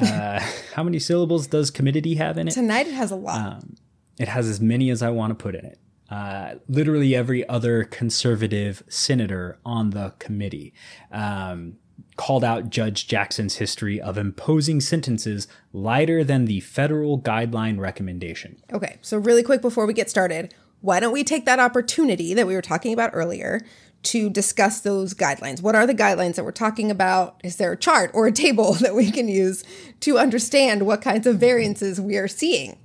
[0.00, 0.40] Uh,
[0.74, 2.52] how many syllables does committee have in it?
[2.52, 3.40] Tonight it has a lot.
[3.40, 3.76] Um,
[4.18, 5.78] It has as many as I want to put in it.
[6.10, 10.72] Uh, literally every other conservative senator on the committee
[11.12, 11.76] um,
[12.16, 18.60] called out Judge Jackson's history of imposing sentences lighter than the federal guideline recommendation.
[18.72, 22.46] Okay, so really quick before we get started, why don't we take that opportunity that
[22.46, 23.60] we were talking about earlier
[24.04, 25.60] to discuss those guidelines?
[25.60, 27.40] What are the guidelines that we're talking about?
[27.42, 29.64] Is there a chart or a table that we can use
[30.00, 32.78] to understand what kinds of variances we are seeing?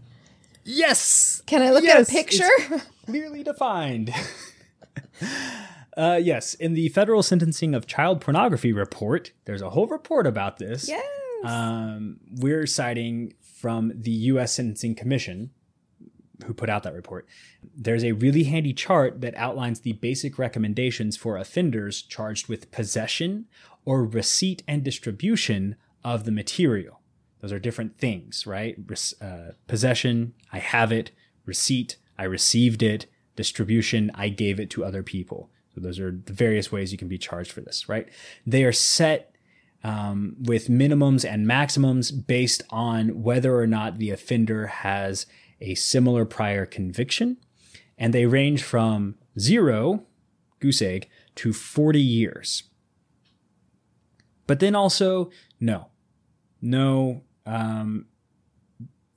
[0.63, 1.41] Yes!
[1.45, 2.81] Can I look Yes, at a picture?
[3.05, 4.13] clearly defined.
[5.97, 10.57] uh, yes, in the federal sentencing of child pornography report, there's a whole report about
[10.57, 10.87] this.
[10.87, 11.05] yes.
[11.43, 14.53] um, we're citing from the U.S.
[14.53, 15.51] Sentencing Commission,
[16.45, 17.27] who put out that report.
[17.75, 23.45] There's a really handy chart that outlines the basic recommendations for offenders charged with possession
[23.85, 26.99] or receipt and distribution of the material.
[27.39, 28.77] Those are different things, right?
[29.21, 31.11] Uh, possession, I have it.
[31.45, 33.05] Receipt, I received it.
[33.35, 35.49] Distribution, I gave it to other people.
[35.73, 38.07] So those are the various ways you can be charged for this, right?
[38.45, 39.35] They are set
[39.83, 45.25] um, with minimums and maximums based on whether or not the offender has
[45.59, 47.37] a similar prior conviction.
[47.97, 50.03] And they range from zero,
[50.59, 52.63] goose egg, to 40 years.
[54.45, 55.87] But then also, no,
[56.61, 58.05] no, um,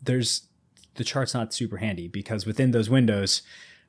[0.02, 0.48] there's
[0.94, 3.42] the chart's not super handy because within those windows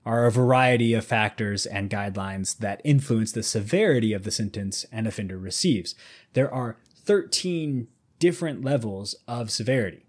[0.07, 5.05] are a variety of factors and guidelines that influence the severity of the sentence an
[5.05, 5.95] offender receives.
[6.31, 10.05] There are 13 different levels of severity.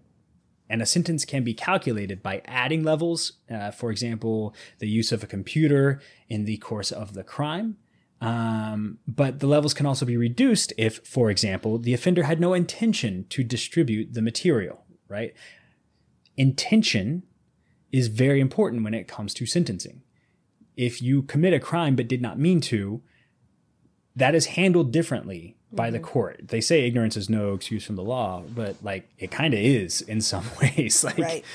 [0.69, 5.21] And a sentence can be calculated by adding levels, uh, for example, the use of
[5.21, 7.75] a computer in the course of the crime.
[8.21, 12.53] Um, but the levels can also be reduced if, for example, the offender had no
[12.53, 15.33] intention to distribute the material, right?
[16.37, 17.23] Intention
[17.91, 20.01] is very important when it comes to sentencing.
[20.75, 23.01] If you commit a crime but did not mean to,
[24.15, 26.47] that is handled differently by the court.
[26.47, 30.01] They say ignorance is no excuse from the law, but like it kind of is
[30.01, 31.03] in some ways.
[31.03, 31.45] Like, right.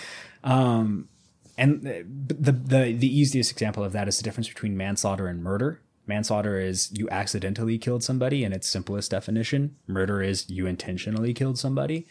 [0.42, 1.08] um,
[1.56, 2.04] and the,
[2.34, 5.80] the the the easiest example of that is the difference between manslaughter and murder.
[6.06, 9.76] Manslaughter is you accidentally killed somebody in its simplest definition.
[9.86, 12.06] Murder is you intentionally killed somebody.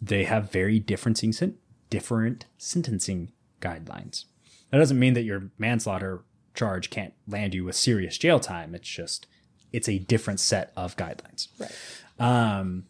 [0.00, 1.58] They have very differencing sen-
[1.94, 3.30] different sentencing
[3.60, 4.24] guidelines.
[4.70, 8.74] That doesn't mean that your manslaughter charge can't land you with serious jail time.
[8.74, 9.28] It's just
[9.72, 11.46] it's a different set of guidelines.
[11.56, 11.70] Right.
[12.18, 12.86] Um,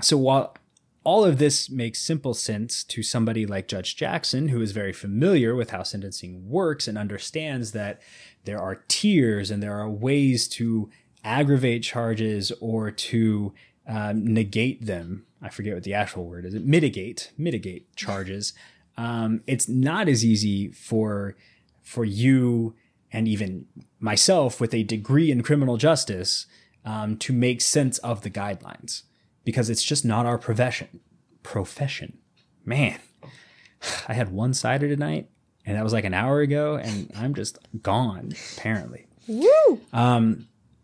[0.00, 0.56] so while
[1.04, 5.54] all of this makes simple sense to somebody like Judge Jackson, who is very familiar
[5.54, 8.02] with how sentencing works and understands that
[8.44, 10.90] there are tiers and there are ways to
[11.22, 13.54] aggravate charges or to
[13.86, 15.26] um, negate them.
[15.42, 16.54] I forget what the actual word is.
[16.54, 18.52] Mitigate, mitigate charges.
[18.96, 21.36] Um, it's not as easy for
[21.82, 22.74] for you
[23.12, 23.66] and even
[23.98, 26.46] myself with a degree in criminal justice
[26.84, 29.02] um, to make sense of the guidelines
[29.44, 31.00] because it's just not our profession.
[31.42, 32.18] Profession,
[32.64, 32.98] man.
[34.08, 35.30] I had one cider tonight,
[35.64, 38.34] and that was like an hour ago, and I'm just gone.
[38.56, 39.06] Apparently.
[39.26, 39.80] Woo!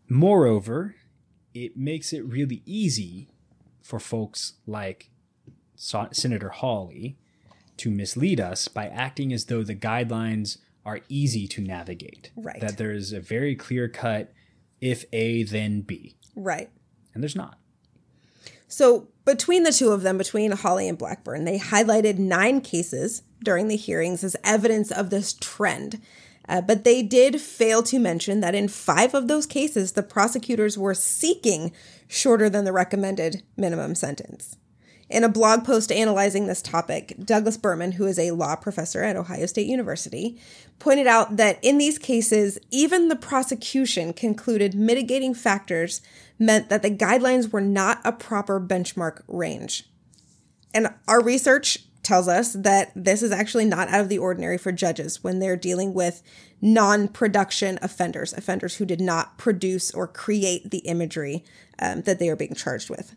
[0.09, 0.95] Moreover,
[1.53, 3.29] it makes it really easy
[3.87, 5.11] for folks like
[5.76, 7.16] Senator Hawley
[7.76, 12.30] to mislead us by acting as though the guidelines are easy to navigate.
[12.37, 12.61] Right.
[12.61, 14.32] That there's a very clear cut
[14.80, 16.16] if A, then B.
[16.34, 16.70] Right.
[17.14, 17.59] And there's not.
[18.68, 23.68] So, between the two of them, between Hawley and Blackburn, they highlighted nine cases during
[23.68, 26.01] the hearings as evidence of this trend.
[26.49, 30.79] Uh, but they did fail to mention that in five of those cases, the prosecutors
[30.79, 31.73] were seeking
[32.07, 34.57] shorter than the recommended minimum sentence.
[35.09, 39.17] In a blog post analyzing this topic, Douglas Berman, who is a law professor at
[39.17, 40.41] Ohio State University,
[40.81, 46.01] pointed out that in these cases, even the prosecution concluded mitigating factors
[46.41, 49.89] meant that the guidelines were not a proper benchmark range.
[50.75, 54.71] And our research tells us that this is actually not out of the ordinary for
[54.71, 56.23] judges when they're dealing with
[56.63, 61.45] non production offenders, offenders who did not produce or create the imagery
[61.81, 63.17] um, that they are being charged with.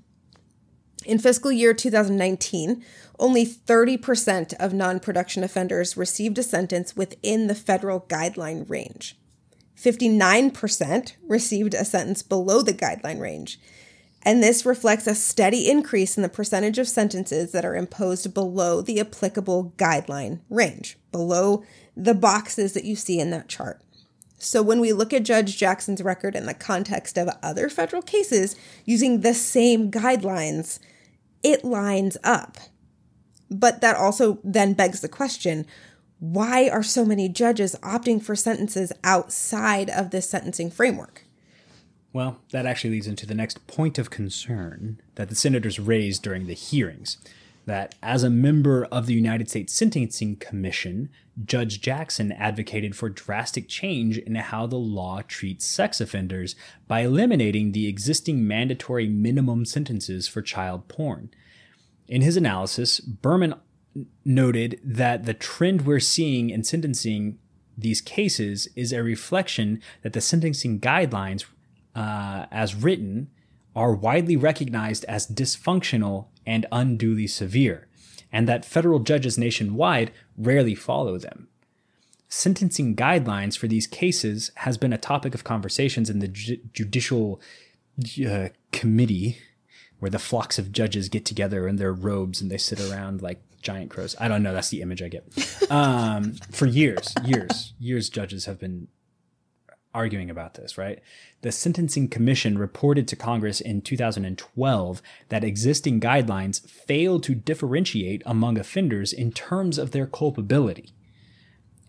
[1.05, 2.83] In fiscal year 2019,
[3.19, 9.17] only 30% of non production offenders received a sentence within the federal guideline range.
[9.77, 13.59] 59% received a sentence below the guideline range.
[14.23, 18.81] And this reflects a steady increase in the percentage of sentences that are imposed below
[18.81, 21.63] the applicable guideline range, below
[21.95, 23.81] the boxes that you see in that chart.
[24.37, 28.55] So, when we look at Judge Jackson's record in the context of other federal cases
[28.85, 30.79] using the same guidelines,
[31.43, 32.57] it lines up.
[33.51, 35.65] But that also then begs the question
[36.19, 41.23] why are so many judges opting for sentences outside of this sentencing framework?
[42.11, 46.47] Well, that actually leads into the next point of concern that the senators raised during
[46.47, 47.17] the hearings
[47.69, 51.07] that as a member of the United States Sentencing Commission,
[51.45, 56.55] Judge Jackson advocated for drastic change in how the law treats sex offenders
[56.87, 61.29] by eliminating the existing mandatory minimum sentences for child porn.
[62.07, 63.53] In his analysis, Berman
[64.25, 67.37] noted that the trend we're seeing in sentencing
[67.77, 71.45] these cases is a reflection that the sentencing guidelines,
[71.99, 73.29] uh, as written,
[73.75, 77.87] are widely recognized as dysfunctional and unduly severe,
[78.31, 81.49] and that federal judges nationwide rarely follow them.
[82.29, 87.41] Sentencing guidelines for these cases has been a topic of conversations in the ju- judicial
[88.25, 89.37] uh, committee,
[89.99, 93.41] where the flocks of judges get together in their robes and they sit around like
[93.61, 94.15] giant crows.
[94.21, 94.53] I don't know.
[94.53, 95.25] That's the image I get.
[95.69, 98.87] Um, for years, years, years, judges have been
[99.93, 100.99] arguing about this, right?
[101.41, 108.57] The Sentencing Commission reported to Congress in 2012 that existing guidelines fail to differentiate among
[108.57, 110.93] offenders in terms of their culpability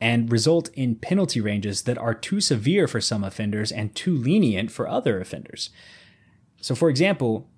[0.01, 4.71] and result in penalty ranges that are too severe for some offenders and too lenient
[4.71, 5.71] for other offenders.
[6.61, 7.49] So, for example,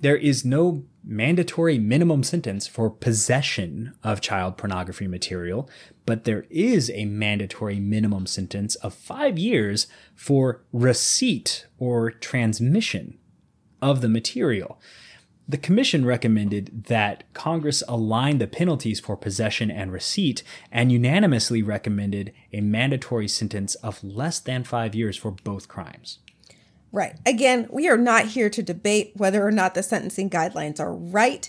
[0.00, 5.68] there is no mandatory minimum sentence for possession of child pornography material,
[6.10, 9.86] but there is a mandatory minimum sentence of five years
[10.16, 13.16] for receipt or transmission
[13.80, 14.80] of the material.
[15.48, 20.42] The Commission recommended that Congress align the penalties for possession and receipt
[20.72, 26.18] and unanimously recommended a mandatory sentence of less than five years for both crimes.
[26.90, 27.14] Right.
[27.24, 31.48] Again, we are not here to debate whether or not the sentencing guidelines are right.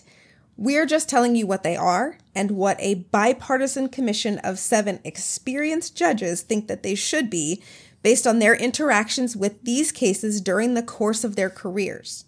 [0.55, 5.95] We're just telling you what they are and what a bipartisan commission of seven experienced
[5.95, 7.61] judges think that they should be
[8.03, 12.25] based on their interactions with these cases during the course of their careers.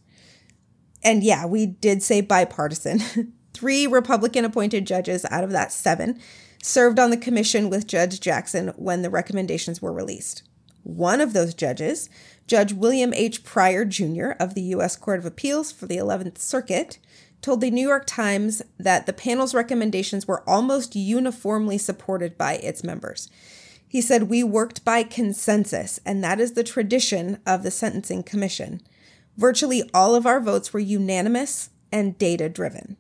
[1.04, 3.34] And yeah, we did say bipartisan.
[3.54, 6.20] Three Republican appointed judges out of that seven
[6.62, 10.44] served on the commission with Judge Jackson when the recommendations were released.
[10.84, 12.10] One of those judges,
[12.48, 13.44] Judge William H.
[13.44, 14.32] Pryor Jr.
[14.40, 14.96] of the U.S.
[14.96, 17.00] Court of Appeals for the 11th Circuit,
[17.44, 22.84] told the New York Times that the panel's recommendations were almost uniformly supported by its
[22.84, 23.30] members.
[23.88, 28.82] He said, We worked by consensus, and that is the tradition of the Sentencing Commission.
[29.38, 32.98] Virtually all of our votes were unanimous and data driven.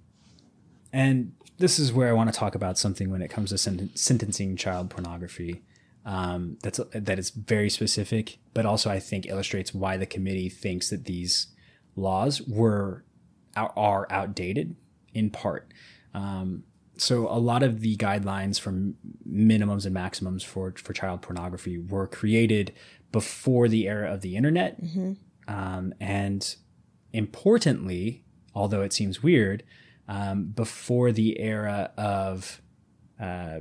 [0.92, 3.90] And this is where I want to talk about something when it comes to sen-
[3.96, 5.64] sentencing child pornography
[6.06, 10.90] um, that's that is very specific, but also I think illustrates why the committee thinks
[10.90, 11.48] that these
[11.96, 13.06] laws were
[13.56, 14.76] are outdated
[15.14, 15.72] in part.
[16.14, 16.64] Um,
[16.98, 18.72] so a lot of the guidelines for
[19.28, 22.74] minimums and maximums for for child pornography were created
[23.12, 25.14] before the era of the internet, mm-hmm.
[25.48, 26.56] um, and
[27.12, 28.24] importantly,
[28.56, 29.64] although it seems weird,
[30.08, 32.62] um, before the era of
[33.20, 33.60] uh,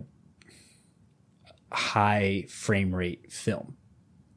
[1.70, 3.76] high frame rate film,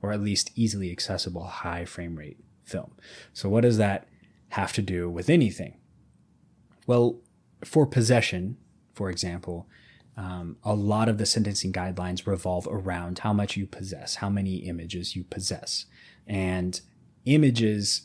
[0.01, 2.91] or at least easily accessible high frame rate film.
[3.33, 4.07] So, what does that
[4.49, 5.77] have to do with anything?
[6.87, 7.19] Well,
[7.63, 8.57] for possession,
[8.93, 9.67] for example,
[10.17, 14.57] um, a lot of the sentencing guidelines revolve around how much you possess, how many
[14.57, 15.85] images you possess.
[16.25, 16.79] And
[17.25, 18.03] images,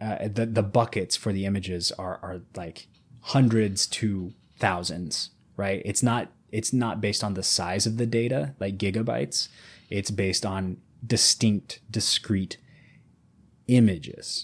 [0.00, 2.88] uh, the, the buckets for the images are, are like
[3.20, 5.82] hundreds to thousands, right?
[5.84, 9.48] It's not it's not based on the size of the data, like gigabytes.
[9.88, 12.58] It's based on distinct, discrete
[13.68, 14.42] images,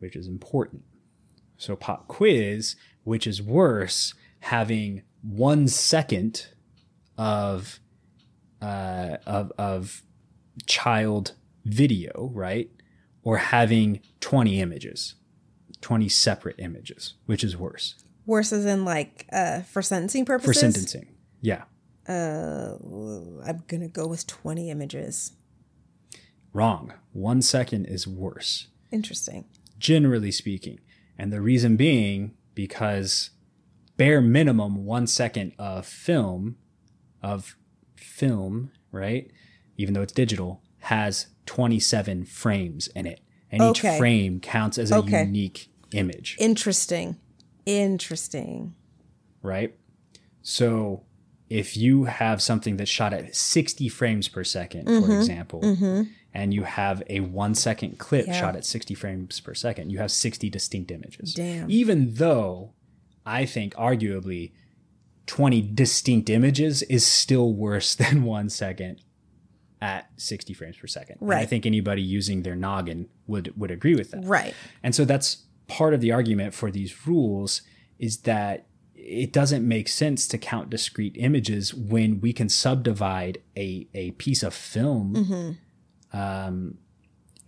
[0.00, 0.82] which is important.
[1.56, 6.48] So pop quiz, which is worse, having one second
[7.16, 7.80] of
[8.60, 10.02] uh, of of
[10.66, 11.32] child
[11.64, 12.70] video, right?
[13.22, 15.14] Or having 20 images,
[15.82, 17.96] 20 separate images, which is worse
[18.26, 20.48] Worse as in like uh, for sentencing purposes?
[20.48, 21.08] for sentencing.
[21.40, 21.64] Yeah.
[22.08, 22.76] Uh,
[23.44, 25.32] I'm gonna go with 20 images.
[26.52, 26.92] Wrong.
[27.12, 29.46] One second is worse, Interesting.
[29.80, 30.78] Generally speaking.
[31.18, 33.30] And the reason being because
[33.96, 36.56] bare minimum one second of film,
[37.22, 37.56] of
[37.96, 39.30] film, right?
[39.76, 43.20] Even though it's digital, has 27 frames in it.
[43.50, 45.24] And each frame counts as a Okay.
[45.24, 46.36] unique image.
[46.38, 47.16] Interesting.
[47.66, 48.74] Interesting.
[49.42, 49.74] right?
[50.42, 51.02] So
[51.48, 55.06] if you have something that's shot at 60 frames per 2nd Mm-hmm.
[55.06, 55.60] for example,
[56.32, 58.40] and you have a one second clip Yeah.
[58.40, 61.34] shot at 60 frames per second, you have 60 distinct images.
[61.34, 61.70] Damn.
[61.70, 62.72] Even though
[63.26, 64.52] I think arguably
[65.26, 69.00] 20 distinct images is still worse than one second
[69.80, 71.18] at 60 frames per second.
[71.20, 74.24] And I think anybody using their noggin would would agree with that.
[74.24, 74.54] Right.
[74.82, 77.62] And so that's part of the argument for these rules
[77.98, 83.88] is that it doesn't make sense to count discrete images when we can subdivide a,
[83.94, 85.50] a piece of film mm-hmm.
[86.12, 86.78] Um,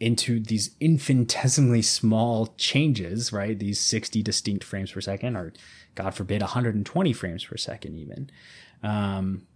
[0.01, 3.59] into these infinitesimally small changes, right?
[3.59, 5.53] These 60 distinct frames per second, or
[5.95, 8.31] God forbid, 120 frames per second, even.
[8.83, 9.47] Um,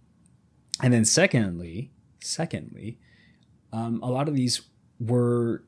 [0.81, 1.91] and then, secondly,
[2.21, 2.99] secondly,
[3.73, 4.61] um, a lot of these
[4.99, 5.63] were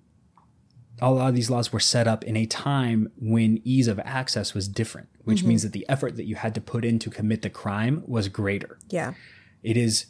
[1.01, 4.53] a lot of these laws were set up in a time when ease of access
[4.53, 7.41] was different, which means that the effort that you had to put in to commit
[7.41, 8.77] the crime was greater.
[8.89, 9.13] Yeah.
[9.63, 10.07] It is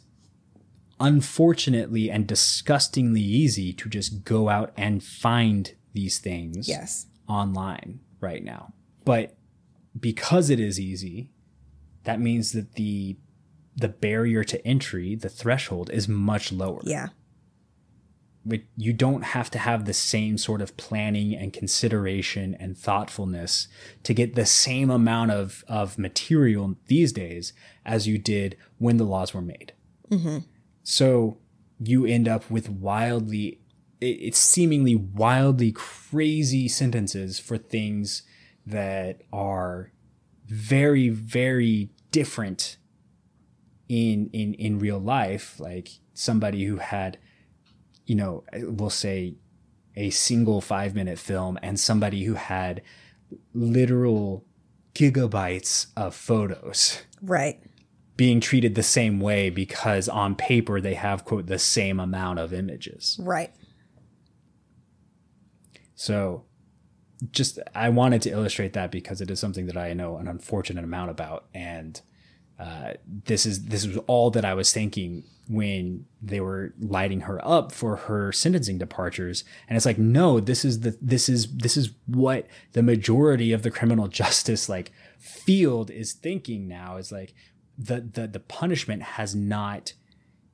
[1.00, 7.06] unfortunately and disgustingly easy to just go out and find these things Yes.
[7.28, 8.74] online right now.
[9.04, 9.36] But
[9.98, 11.30] because it is easy,
[12.04, 13.16] that means that the
[13.76, 17.08] the barrier to entry, the threshold is much lower Yeah.
[18.44, 23.68] but you don't have to have the same sort of planning and consideration and thoughtfulness
[24.02, 27.52] to get the same amount of, of material these days
[27.86, 29.72] as you did when the laws were made.
[30.10, 30.38] Mm-hmm.
[30.90, 31.38] So
[31.78, 33.60] you end up with wildly,
[34.00, 38.24] it's seemingly wildly crazy sentences for things
[38.66, 39.92] that are
[40.46, 42.76] very, very different
[43.88, 47.18] in in in real life like somebody who had
[48.04, 49.36] you know, we'll say
[49.94, 52.82] a single five minute film and somebody who had
[53.54, 54.44] literal
[54.94, 57.60] gigabytes of photos Right.
[58.20, 62.52] Being treated the same way because on paper they have, quote, the same amount of
[62.52, 63.18] images.
[63.18, 63.50] Right.
[65.94, 66.44] So
[67.30, 70.84] just, I wanted to illustrate that because it is something that I know an unfortunate
[70.84, 71.46] amount about.
[71.54, 71.98] And
[72.58, 77.42] uh, this is this was all that I was thinking when they were lighting her
[77.42, 81.76] up for her sentencing departures and it's like no this is the this is this
[81.76, 87.34] is what the majority of the criminal justice like field is thinking now is like
[87.82, 89.94] the the the punishment has not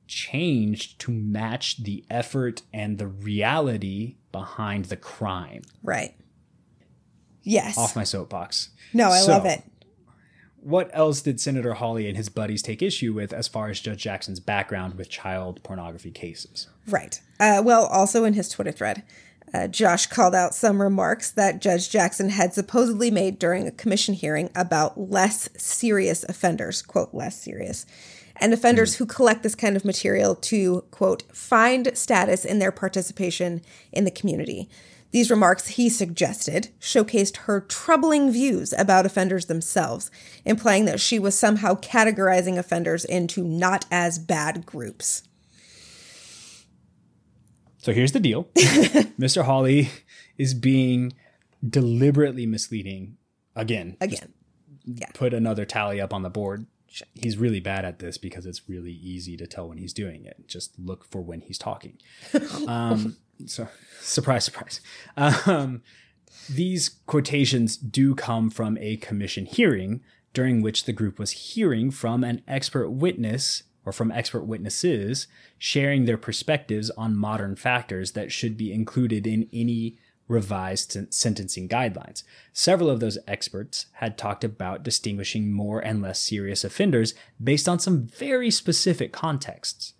[0.07, 6.15] changed to match the effort and the reality behind the crime Right.
[7.43, 7.77] Yes.
[7.77, 9.63] off my soapbox no, I So- love it.
[10.61, 14.03] what else did Senator Hawley and his buddies take issue with as far as Judge
[14.03, 16.67] Jackson's background with child pornography cases?
[16.87, 17.19] Right.
[17.39, 19.03] Uh, well, also in his Twitter thread,
[19.53, 24.13] uh, Josh called out some remarks that Judge Jackson had supposedly made during a commission
[24.13, 27.85] hearing about less serious offenders, quote, less serious,
[28.37, 33.61] and offenders who collect this kind of material to, quote, find status in their participation
[33.91, 34.69] in the community.
[35.11, 40.11] These remarks, he suggested, showcased her troubling views about offenders themselves,
[40.43, 45.23] implying that she was somehow categorizing offenders into not as bad groups.
[47.87, 48.43] So here's the deal
[49.17, 49.45] Mr.
[49.45, 49.87] Hawley
[50.37, 51.13] is being
[51.65, 53.15] deliberately misleading
[53.55, 53.95] again.
[54.01, 54.33] Again.
[55.13, 56.65] Put another tally up on the board.
[57.13, 60.49] He's really bad at this because it's really easy to tell when he's doing it.
[60.49, 61.97] Just look for when he's talking.
[62.67, 63.15] Um,
[63.45, 63.69] so,
[64.01, 64.81] surprise, surprise.
[65.15, 65.81] Um,
[66.49, 70.01] these quotations do come from a commission hearing
[70.33, 75.27] during which the group was hearing from an expert witness or from expert witnesses
[75.57, 81.69] sharing their perspectives on modern factors that should be included in any revised sen- sentencing
[81.69, 82.23] guidelines.
[82.51, 87.79] Several of those experts had talked about distinguishing more and less serious offenders based on
[87.79, 89.93] some very specific contexts.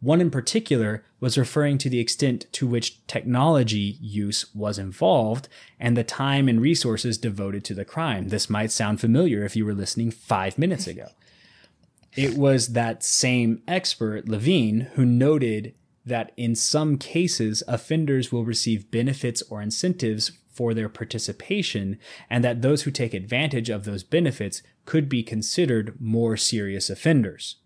[0.00, 5.98] One in particular was referring to the extent to which technology use was involved and
[5.98, 8.28] the time and resources devoted to the crime.
[8.28, 11.08] This might sound familiar if you were listening five minutes ago.
[12.16, 15.74] It was that same expert, Levine, who noted
[16.06, 21.98] that in some cases, offenders will receive benefits or incentives for their participation,
[22.30, 27.56] and that those who take advantage of those benefits could be considered more serious offenders.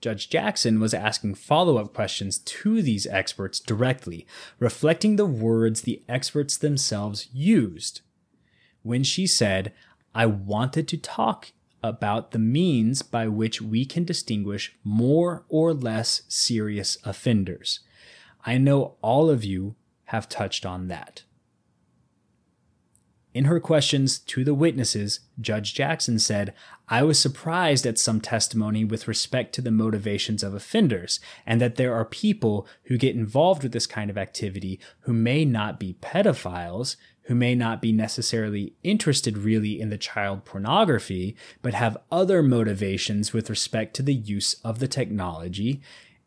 [0.00, 4.26] Judge Jackson was asking follow up questions to these experts directly,
[4.58, 8.00] reflecting the words the experts themselves used.
[8.82, 9.72] When she said,
[10.14, 11.52] I wanted to talk
[11.84, 17.80] about the means by which we can distinguish more or less serious offenders.
[18.46, 19.76] I know all of you
[20.06, 21.24] have touched on that.
[23.34, 26.54] In her questions to the witnesses, Judge Jackson said,
[26.88, 31.74] I was surprised at some testimony with respect to the motivations of offenders, and that
[31.74, 35.98] there are people who get involved with this kind of activity who may not be
[36.00, 42.42] pedophiles, who may not be necessarily interested really in the child pornography, but have other
[42.42, 45.80] motivations with respect to the use of the technology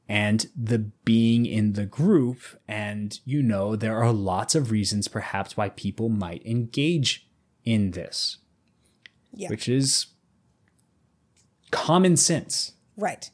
[0.10, 2.40] and the being in the group.
[2.68, 7.28] And, you know, there are lots of reasons perhaps why people might engage
[7.64, 8.38] in this,
[9.34, 9.50] Yeah.
[9.50, 10.08] which is
[11.72, 12.74] common sense.
[12.96, 13.30] Right.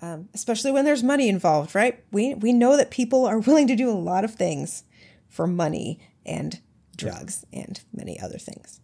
[0.00, 2.04] Um, especially when there's money involved, right?
[2.12, 4.84] We we know that people are willing to do a lot of things
[5.28, 6.60] for money and
[6.98, 8.80] drugs and many other things.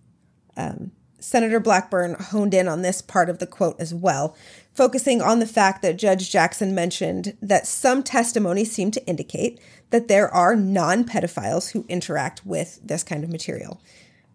[0.56, 0.92] Um,
[1.24, 4.36] Senator Blackburn honed in on this part of the quote as well,
[4.74, 9.58] focusing on the fact that Judge Jackson mentioned that some testimony seemed to indicate
[9.88, 13.80] that there are non pedophiles who interact with this kind of material.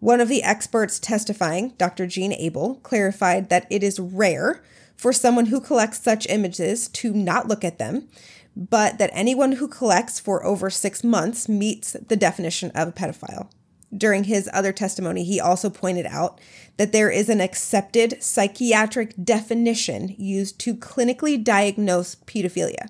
[0.00, 2.06] One of the experts testifying, Dr.
[2.06, 4.62] Gene Abel, clarified that it is rare
[4.96, 8.08] for someone who collects such images to not look at them,
[8.56, 13.48] but that anyone who collects for over six months meets the definition of a pedophile.
[13.96, 16.40] During his other testimony, he also pointed out
[16.76, 22.88] that there is an accepted psychiatric definition used to clinically diagnose pedophilia,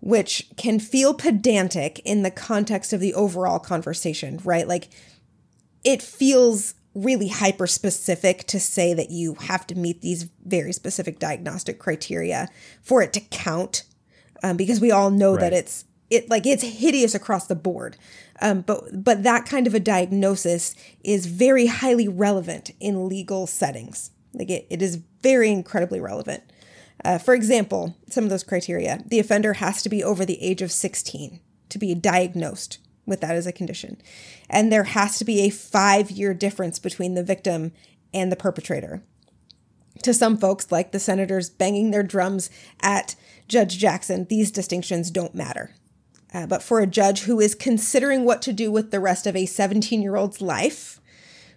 [0.00, 4.66] which can feel pedantic in the context of the overall conversation, right?
[4.66, 4.88] Like,
[5.84, 11.18] it feels really hyper specific to say that you have to meet these very specific
[11.18, 12.48] diagnostic criteria
[12.82, 13.84] for it to count
[14.42, 17.96] um, because we all know that it's it like it's hideous across the board
[18.40, 20.74] um, but but that kind of a diagnosis
[21.04, 24.10] is very highly relevant in legal settings.
[24.32, 26.42] Like it, it is very incredibly relevant.
[27.04, 30.62] Uh, for example some of those criteria the offender has to be over the age
[30.62, 34.00] of 16 to be diagnosed with that as a condition.
[34.48, 37.72] And there has to be a five year difference between the victim
[38.14, 39.02] and the perpetrator.
[40.02, 43.14] To some folks, like the senators banging their drums at
[43.48, 45.74] Judge Jackson, these distinctions don't matter.
[46.34, 49.36] Uh, but for a judge who is considering what to do with the rest of
[49.36, 51.00] a 17 year old's life,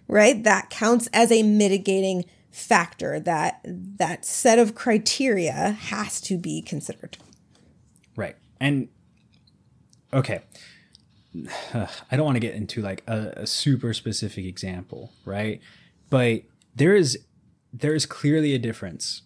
[0.08, 3.20] right, that counts as a mitigating factor.
[3.20, 7.18] That that set of criteria has to be considered.
[8.16, 8.36] Right.
[8.60, 8.88] And
[10.12, 10.40] okay.
[11.74, 15.60] I don't want to get into like a, a super specific example, right?
[16.08, 16.42] But
[16.74, 17.18] there is
[17.72, 19.22] there is clearly a difference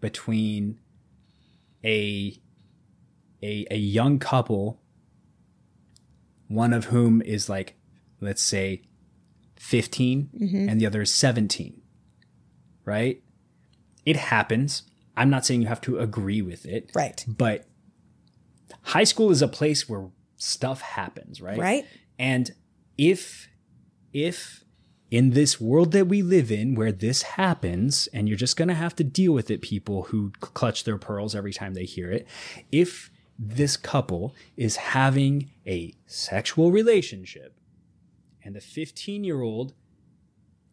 [0.00, 0.78] between
[1.84, 2.40] a
[3.42, 4.80] a a young couple
[6.48, 7.74] one of whom is like
[8.20, 8.82] let's say
[9.56, 10.68] 15 mm-hmm.
[10.68, 11.80] and the other is 17
[12.84, 13.22] right
[14.04, 14.82] it happens
[15.16, 17.24] i'm not saying you have to agree with it Right.
[17.28, 17.66] but
[18.82, 21.86] high school is a place where stuff happens right Right.
[22.18, 22.50] and
[22.96, 23.48] if
[24.12, 24.64] if
[25.10, 28.74] in this world that we live in where this happens and you're just going to
[28.74, 32.26] have to deal with it people who clutch their pearls every time they hear it
[32.72, 33.10] if
[33.42, 37.56] this couple is having a sexual relationship
[38.44, 39.72] and the 15 year old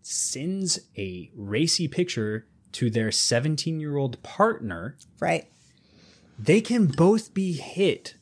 [0.02, 5.48] sends a racy picture to their 17 year old partner Right.
[6.38, 8.16] they can both be hit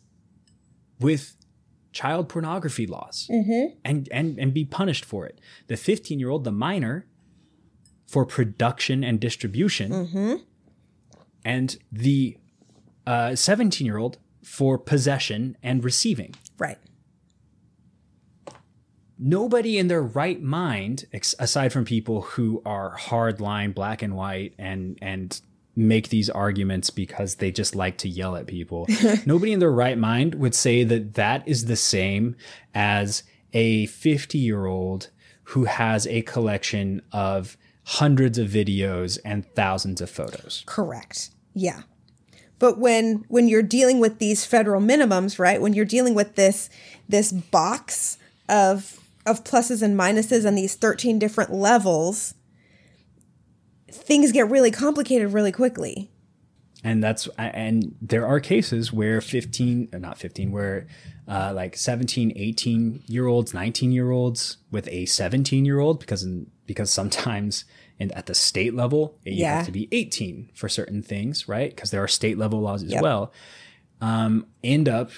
[0.99, 1.35] with
[1.91, 3.73] child pornography laws mm-hmm.
[3.83, 5.39] and, and and be punished for it.
[5.67, 7.07] The 15 year old, the minor,
[8.05, 10.33] for production and distribution, mm-hmm.
[11.43, 12.37] and the
[13.07, 16.33] uh, 17 year old for possession and receiving.
[16.57, 16.77] Right.
[19.17, 24.15] Nobody in their right mind, ex- aside from people who are hard line, black and
[24.15, 25.39] white, and and
[25.75, 28.87] make these arguments because they just like to yell at people.
[29.25, 32.35] Nobody in their right mind would say that that is the same
[32.73, 35.09] as a 50 year old
[35.49, 40.63] who has a collection of hundreds of videos and thousands of photos.
[40.65, 41.29] Correct.
[41.53, 41.81] Yeah.
[42.59, 45.61] But when when you're dealing with these federal minimums, right?
[45.61, 46.69] When you're dealing with this
[47.07, 52.35] this box of of pluses and minuses and these 13 different levels,
[53.91, 56.11] things get really complicated really quickly.
[56.83, 60.85] And that's and there are cases where 15 uh, not 15 where
[61.27, 66.23] uh, like 17 18 year olds 19 year olds with a 17 year old because
[66.67, 67.65] because sometimes
[67.99, 69.57] and at the state level you Yeah.
[69.57, 72.91] have to be 18 for certain things right because there are state level laws as
[72.91, 73.01] Yep.
[73.01, 73.33] well
[74.01, 75.11] um, end up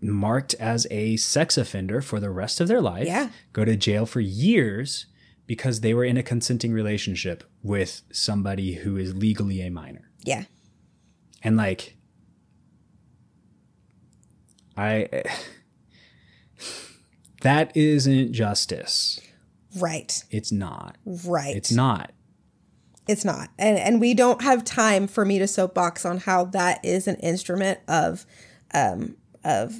[0.00, 3.30] marked as a sex offender for the rest of their life Yeah.
[3.52, 5.06] go to jail for years
[5.46, 10.44] because they were in a consenting relationship with somebody who is legally a minor Yeah.
[11.42, 11.96] and like
[14.76, 15.08] i
[17.42, 19.20] that isn't justice
[19.78, 20.24] Right.
[20.30, 21.56] it's not Right.
[21.56, 22.12] it's not
[23.08, 23.48] It's not.
[23.58, 27.16] And and we don't have time for me to soapbox on how that is an
[27.16, 28.24] instrument of
[28.74, 29.74] um of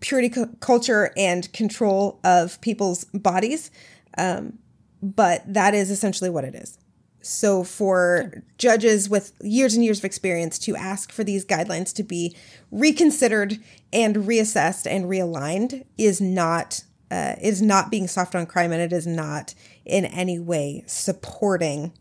[0.00, 3.70] purity cu- culture and control of people's bodies.
[4.16, 4.58] Um
[5.02, 6.78] but that is essentially what it is.
[7.20, 12.02] So for judges with years and years of experience to ask for these guidelines to
[12.02, 12.34] be
[12.70, 13.58] reconsidered
[13.92, 18.92] and reassessed and realigned is not uh, is not being soft on crime and it
[18.92, 19.54] is not
[19.84, 21.92] in any way supporting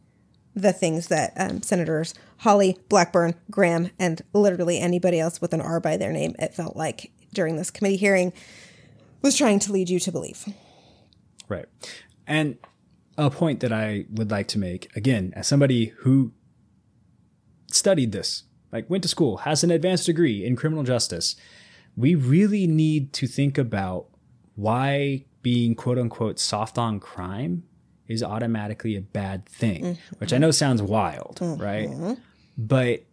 [0.55, 5.79] the things that um, Senators Hawley, Blackburn, Graham, and literally anybody else with an R
[5.79, 8.33] by their name, it felt like during this committee hearing,
[9.21, 10.45] was trying to lead you to believe.
[11.47, 11.67] Right.
[12.25, 12.57] And
[13.15, 16.33] a point that I would like to make again, as somebody who
[17.71, 21.35] studied this, like went to school, has an advanced degree in criminal justice,
[21.95, 24.07] we really need to think about
[24.55, 27.63] why being quote unquote soft on crime
[28.07, 30.15] is automatically a bad thing, mm-hmm.
[30.17, 31.61] which I know sounds wild, mm-hmm.
[31.61, 32.17] right?
[32.57, 33.03] But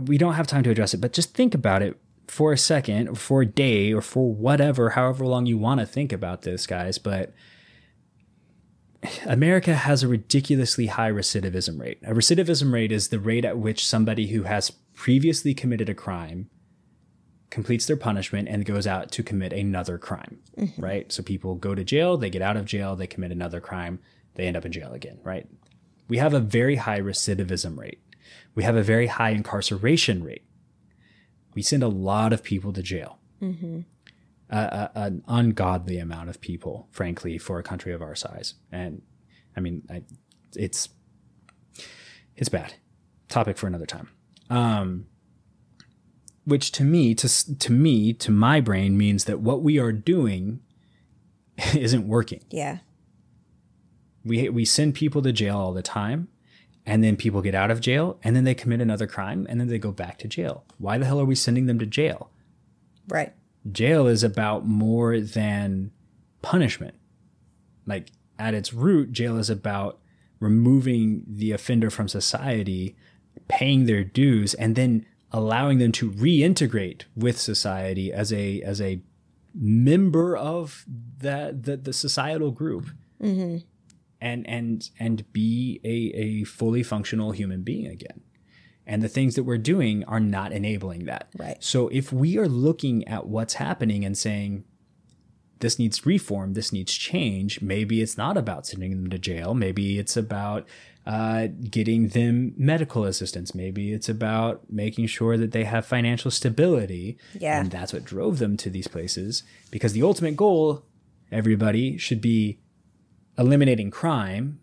[0.00, 3.08] we don't have time to address it, but just think about it for a second,
[3.08, 6.66] or for a day, or for whatever, however long you want to think about this,
[6.66, 6.98] guys.
[6.98, 7.32] But
[9.26, 11.98] America has a ridiculously high recidivism rate.
[12.04, 16.50] A recidivism rate is the rate at which somebody who has previously committed a crime
[17.50, 20.40] completes their punishment and goes out to commit another crime,
[20.76, 21.10] right?
[21.12, 24.00] So people go to jail, they get out of jail, they commit another crime,
[24.34, 25.46] they end up in jail again, right?
[26.08, 28.00] We have a very high recidivism rate.
[28.54, 30.44] We have a very high incarceration rate.
[31.54, 33.18] We send a lot of people to jail.
[34.50, 38.54] A, a, an ungodly amount of people, frankly, for a country of our size.
[38.72, 39.02] And
[39.56, 40.02] I mean, I,
[40.54, 40.88] it's
[42.36, 42.74] it's bad.
[43.28, 44.08] Topic for another time.
[44.48, 45.06] Um,
[46.48, 50.60] which to me, to to me, to my brain means that what we are doing
[51.74, 52.44] isn't working.
[52.50, 52.78] Yeah.
[54.24, 56.28] We we send people to jail all the time,
[56.86, 59.68] and then people get out of jail, and then they commit another crime, and then
[59.68, 60.64] they go back to jail.
[60.78, 62.30] Why the hell are we sending them to jail?
[63.08, 63.34] Right.
[63.70, 65.90] Jail is about more than
[66.40, 66.94] punishment.
[67.86, 69.98] Like at its root, jail is about
[70.40, 72.96] removing the offender from society,
[73.48, 79.00] paying their dues, and then allowing them to reintegrate with society as a as a
[79.54, 80.84] member of
[81.18, 82.90] that the, the societal group.
[83.22, 83.58] Mm-hmm.
[84.20, 88.22] And and and be a, a fully functional human being again.
[88.84, 91.28] And the things that we're doing are not enabling that.
[91.38, 91.62] Right.
[91.62, 94.64] so if we are looking at what's happening and saying
[95.60, 99.98] this needs reform this needs change maybe it's not about sending them to jail maybe
[99.98, 100.66] it's about
[101.08, 107.16] uh, getting them medical assistance maybe it's about making sure that they have financial stability
[107.40, 107.58] Yeah.
[107.60, 110.84] and that's what drove them to these places because the ultimate goal
[111.32, 112.58] everybody should be
[113.38, 114.60] eliminating crime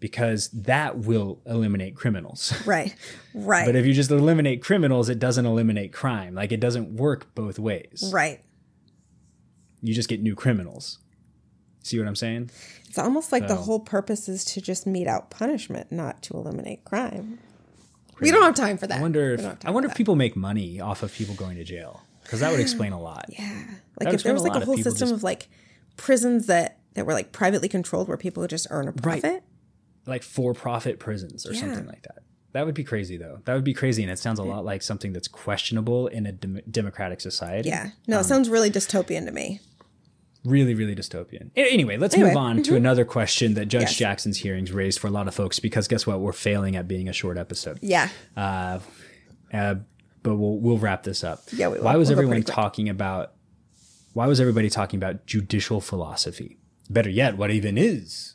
[0.00, 2.54] because that will eliminate criminals.
[2.66, 2.94] Right.
[3.34, 3.66] Right.
[3.66, 6.34] but if you just eliminate criminals, it doesn't eliminate crime.
[6.34, 8.10] Like it doesn't work both ways.
[8.14, 8.40] right.
[9.82, 10.98] You just get new criminals.
[11.82, 12.50] See what I'm saying?
[12.88, 16.84] It's almost like the whole purpose is to just mete out punishment, not to eliminate
[16.84, 17.38] crime.
[18.20, 18.98] We don't have time for that.
[18.98, 21.34] I wonder if don't have time I wonder if people make money off of people
[21.34, 23.26] going to jail because that would explain a lot.
[23.28, 23.62] Yeah.
[24.00, 25.48] Like if there was a like a whole system just- of like
[25.96, 29.22] prisons that that were like privately controlled where people would just earn a Right.
[29.22, 29.44] profit.
[30.06, 31.60] Like for-profit prisons or Yeah.
[31.60, 32.22] something like that.
[32.52, 33.40] That would be crazy though.
[33.44, 36.32] That would be crazy, and it sounds a lot like something that's questionable in a
[36.32, 37.68] dem- democratic society.
[37.68, 37.90] Yeah.
[38.06, 39.60] No, it um, sounds really dystopian to me.
[40.48, 41.50] Really, really dystopian.
[41.56, 43.96] Anyway, let's Anyway, move on to another question that Judge Yes.
[43.96, 46.20] Jackson's hearings raised for a lot of folks because guess what?
[46.20, 47.78] We're failing at being a short episode.
[47.82, 48.08] Yeah.
[48.36, 48.78] Uh,
[49.52, 49.76] uh,
[50.22, 51.42] but we'll we'll wrap this up.
[51.52, 51.84] Yeah, we will.
[51.84, 53.32] Why was We'll everyone talking about?
[54.14, 56.58] Why was everybody talking about judicial philosophy?
[56.90, 58.34] Better yet, what even is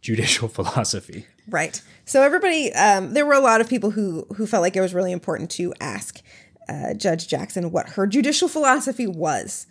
[0.00, 1.26] judicial philosophy?
[1.48, 1.80] Right.
[2.04, 4.94] So everybody, um, there were a lot of people who who felt like it was
[4.94, 6.20] really important to ask
[6.68, 9.66] uh, Judge Jackson what her judicial philosophy was.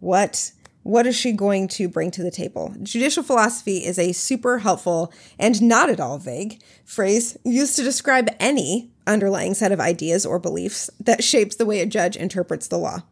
[0.00, 0.52] What
[0.88, 2.74] what is she going to bring to the table?
[2.82, 8.30] Judicial philosophy is a super helpful and not at all vague phrase used to describe
[8.40, 12.78] any underlying set of ideas or beliefs that shapes the way a judge interprets the
[12.78, 13.02] law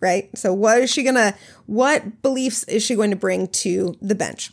[0.00, 0.28] right?
[0.36, 1.34] So what is she gonna?
[1.64, 4.52] What beliefs is she going to bring to the bench?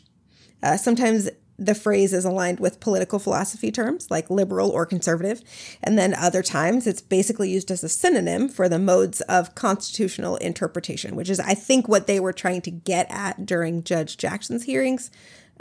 [0.63, 1.29] Uh, sometimes
[1.61, 5.43] the phrase is aligned with political philosophy terms like liberal or conservative,
[5.83, 10.37] and then other times it's basically used as a synonym for the modes of constitutional
[10.37, 14.63] interpretation, which is, I think, what they were trying to get at during Judge Jackson's
[14.63, 15.11] hearings.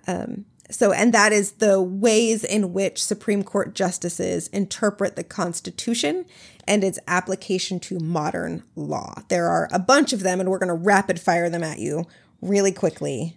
[0.07, 6.25] Um, so, and that is the ways in which Supreme Court justices interpret the Constitution
[6.67, 9.15] and its application to modern law.
[9.29, 12.07] There are a bunch of them, and we're going to rapid fire them at you
[12.41, 13.37] really quickly.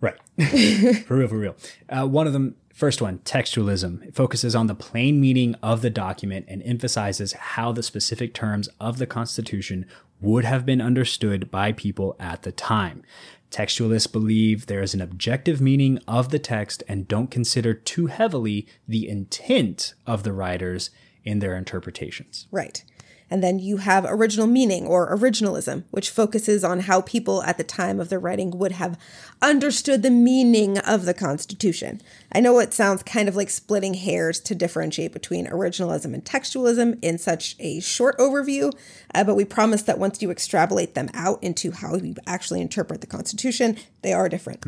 [0.00, 0.16] Right.
[1.06, 1.56] for real, for real.
[1.88, 4.06] Uh, one of them, first one, textualism.
[4.06, 8.68] It focuses on the plain meaning of the document and emphasizes how the specific terms
[8.80, 9.86] of the Constitution
[10.20, 13.02] would have been understood by people at the time.
[13.50, 18.66] Textualists believe there is an objective meaning of the text and don't consider too heavily
[18.86, 20.90] the intent of the writers
[21.24, 22.46] in their interpretations.
[22.50, 22.84] Right.
[23.30, 27.64] And then you have original meaning or originalism, which focuses on how people at the
[27.64, 28.98] time of the writing would have
[29.40, 32.00] understood the meaning of the Constitution.
[32.32, 36.98] I know it sounds kind of like splitting hairs to differentiate between originalism and textualism
[37.02, 38.72] in such a short overview,
[39.14, 43.00] uh, but we promise that once you extrapolate them out into how you actually interpret
[43.00, 44.64] the Constitution, they are different.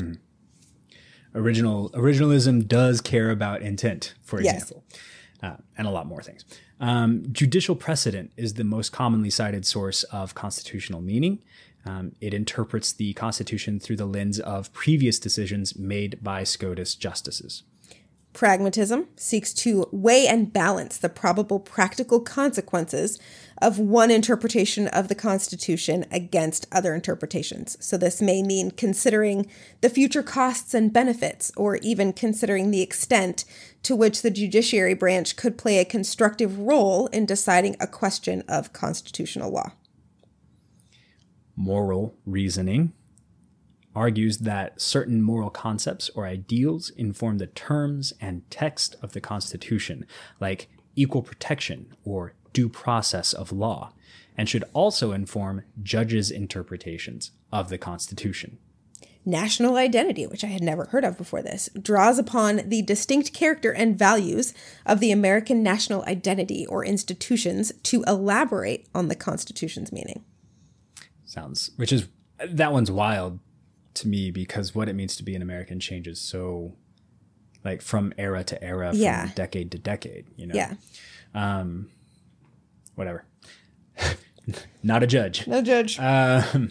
[1.35, 4.55] original originalism does care about intent, for Yes.
[4.63, 4.85] example,
[5.43, 6.45] uh, and a lot more things.
[6.83, 11.39] Um, judicial precedent is the most commonly cited source of constitutional meaning.
[11.87, 17.63] Um, it interprets the Constitution through the lens of previous decisions made by SCOTUS justices.
[18.33, 23.21] Pragmatism seeks to weigh and balance the probable practical consequences
[23.63, 27.79] of one interpretation of the Constitution against other interpretations.
[27.81, 29.47] So, this may mean considering
[29.81, 33.45] the future costs and benefits, or even considering the extent
[33.85, 38.73] to which the judiciary branch could play a constructive role in deciding a question of
[38.73, 39.73] constitutional law.
[41.55, 42.93] Moral reasoning
[43.95, 50.07] argues that certain moral concepts or ideals inform the terms and text of the Constitution,
[50.41, 53.93] like equal protection or due process of law,
[54.37, 58.59] and should also inform judges' interpretations of the Constitution.
[59.25, 63.71] National identity, which I had never heard of before this, draws upon the distinct character
[63.73, 64.53] and values
[64.85, 70.25] of the American national identity or institutions to elaborate on the Constitution's meaning.
[71.25, 72.09] Sounds, which is,
[72.45, 73.39] that one's wild
[73.95, 76.75] to me because what it means to be an American changes so,
[77.65, 79.31] like, from era to era, from Yeah.
[79.37, 80.55] decade to decade, you know?
[80.57, 80.75] Yeah.
[81.33, 81.91] Um,
[83.03, 83.25] Whatever.
[84.85, 85.45] Not a judge.
[85.49, 85.99] No judge.
[85.99, 86.71] Um,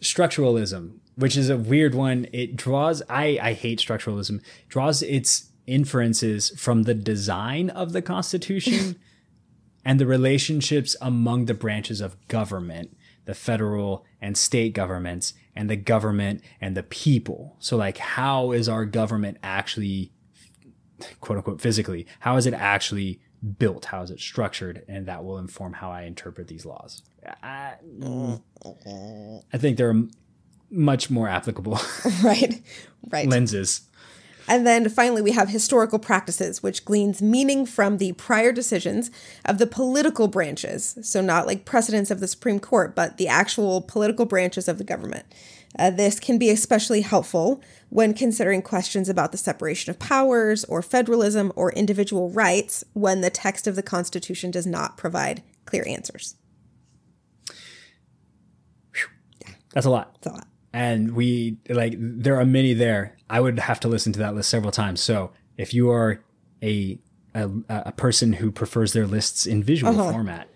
[0.00, 2.28] structuralism, which is a weird one.
[2.32, 4.42] It draws I I hate structuralism.
[4.68, 8.94] Draws its inferences from the design of the Constitution
[9.84, 15.74] and the relationships among the branches of government, the federal and state governments, and the
[15.74, 17.56] government and the people.
[17.58, 20.12] So like how is our government actually
[21.20, 23.20] quote unquote physically, how is it actually
[23.58, 23.86] built?
[23.86, 24.84] How is it structured?
[24.88, 27.02] And that will inform how I interpret these laws.
[27.42, 28.40] I, mm.
[29.52, 30.02] I think they're
[30.70, 31.78] much more applicable
[32.22, 32.62] right.
[33.10, 33.28] Right.
[33.28, 33.82] lenses.
[34.48, 39.10] And then finally, we have historical practices, which gleans meaning from the prior decisions
[39.44, 40.98] of the political branches.
[41.02, 44.84] So, not like precedents of the Supreme Court, but the actual political branches of the
[44.84, 45.26] government.
[45.78, 50.82] Uh, this can be especially helpful when considering questions about the separation of powers or
[50.82, 56.36] federalism or individual rights when the text of the Constitution does not provide clear answers.
[59.72, 60.14] That's a lot.
[60.14, 60.46] That's a lot.
[60.72, 63.16] And we like there are many there.
[63.28, 65.00] I would have to listen to that list several times.
[65.00, 66.22] So if you are
[66.62, 66.98] a
[67.34, 70.48] a, a person who prefers their lists in visual format,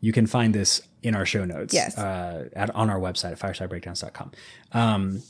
[0.00, 1.72] you can find this in our show notes.
[1.72, 1.96] Yes.
[1.96, 4.32] Uh, at, on our website at firesidebreakdowns.com.
[4.72, 5.22] Um,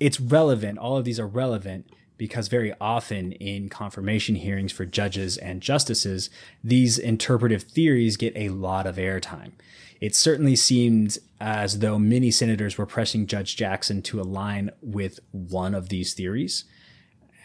[0.00, 0.78] it's relevant.
[0.78, 1.86] All of these are relevant
[2.18, 6.30] because very often in confirmation hearings for judges and justices,
[6.64, 9.52] these interpretive theories get a lot of airtime.
[10.00, 15.74] It certainly seemed as though many senators were pressing Judge Jackson to align with one
[15.74, 16.64] of these theories.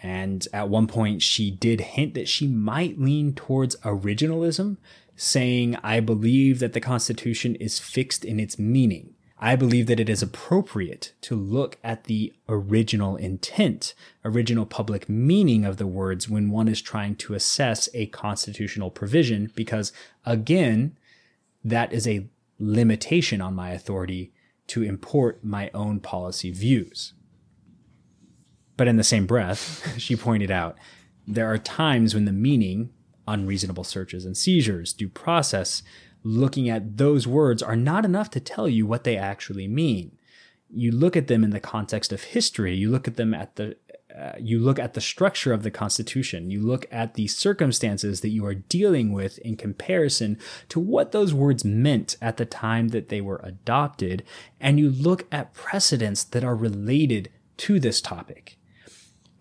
[0.02, 4.78] And at one point, she did hint that she might lean towards originalism,
[5.16, 9.14] saying, I believe that the Constitution is fixed in its meaning.
[9.38, 13.94] I believe that it is appropriate to look at the original intent,
[14.24, 19.52] original public meaning of the words when one is trying to assess a constitutional provision,
[19.56, 19.92] because
[20.26, 20.98] again,
[21.64, 22.28] that is a
[22.60, 24.32] limitation on my authority
[24.68, 27.14] to import my own policy views.
[28.78, 30.78] But in the same breath, she pointed out
[31.28, 32.92] there are times when the meaning,
[33.28, 35.84] unreasonable searches and seizures, due process,
[36.24, 40.18] looking at those words are not enough to tell you what they actually mean.
[40.70, 43.78] You look at them in the context of history, you look at them at the
[44.18, 48.30] uh, you look at the structure of the Constitution, you look at the circumstances that
[48.30, 50.38] you are dealing with in comparison
[50.70, 54.24] to what those words meant at the time that they were adopted,
[54.62, 58.58] and you look at precedents that are related to this topic.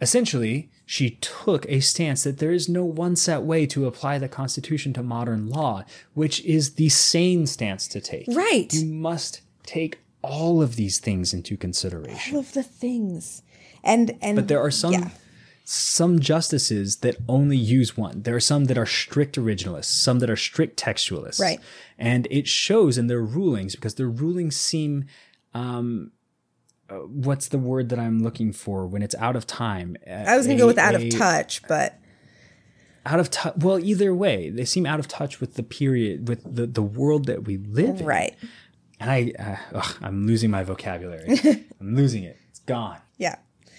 [0.01, 4.29] Essentially, she took a stance that there is no one set way to apply the
[4.29, 8.27] Constitution to modern law, which is the sane stance to take.
[8.29, 8.73] Right.
[8.73, 12.37] You must take all of these things into consideration.
[12.37, 13.43] All of the things.
[13.83, 15.11] And and But there are some yeah.
[15.65, 18.23] some justices that only use one.
[18.23, 21.41] There are some that are strict originalists, some that are strict textualists.
[21.41, 21.59] Right.
[21.99, 25.07] And it shows in their rulings because their rulings seem
[25.55, 26.13] um
[26.91, 29.97] uh, what's the word that I'm looking for when it's out of time?
[30.09, 31.99] I was gonna go with out A- of touch, but
[33.07, 33.55] Out of touch.
[33.59, 37.27] Well, either way, they seem out of touch with the period, with the, the world
[37.27, 38.07] that we live in.
[38.07, 38.35] right.
[39.01, 41.39] And I, uh, ugh, I'm losing my vocabulary.
[41.81, 42.39] I'm losing it.
[42.49, 42.99] It's gone.
[43.19, 43.37] Yeah.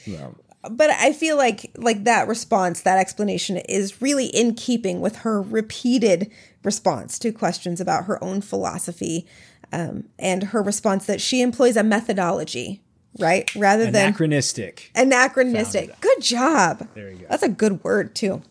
[0.07, 0.35] Well,
[0.69, 5.41] but I feel like like that response, that explanation is really in keeping with her
[5.41, 6.29] repeated
[6.63, 9.25] response to questions about her own philosophy,
[9.71, 12.83] um, and her response that she employs a methodology,
[13.19, 14.91] right, rather than anachronistic.
[14.95, 15.99] anachronistic.
[16.01, 16.87] Good job.
[16.93, 17.25] There you go.
[17.29, 18.41] That's a good word too.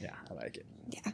[0.00, 0.66] Yeah, I like it.
[0.88, 1.12] Yeah.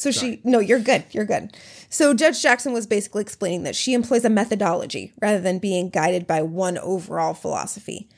[0.00, 1.04] So she, no, you're good.
[1.10, 1.54] You're good.
[1.90, 6.26] So Judge Jackson was basically explaining that she employs a methodology rather than being guided
[6.26, 8.08] by one overall philosophy.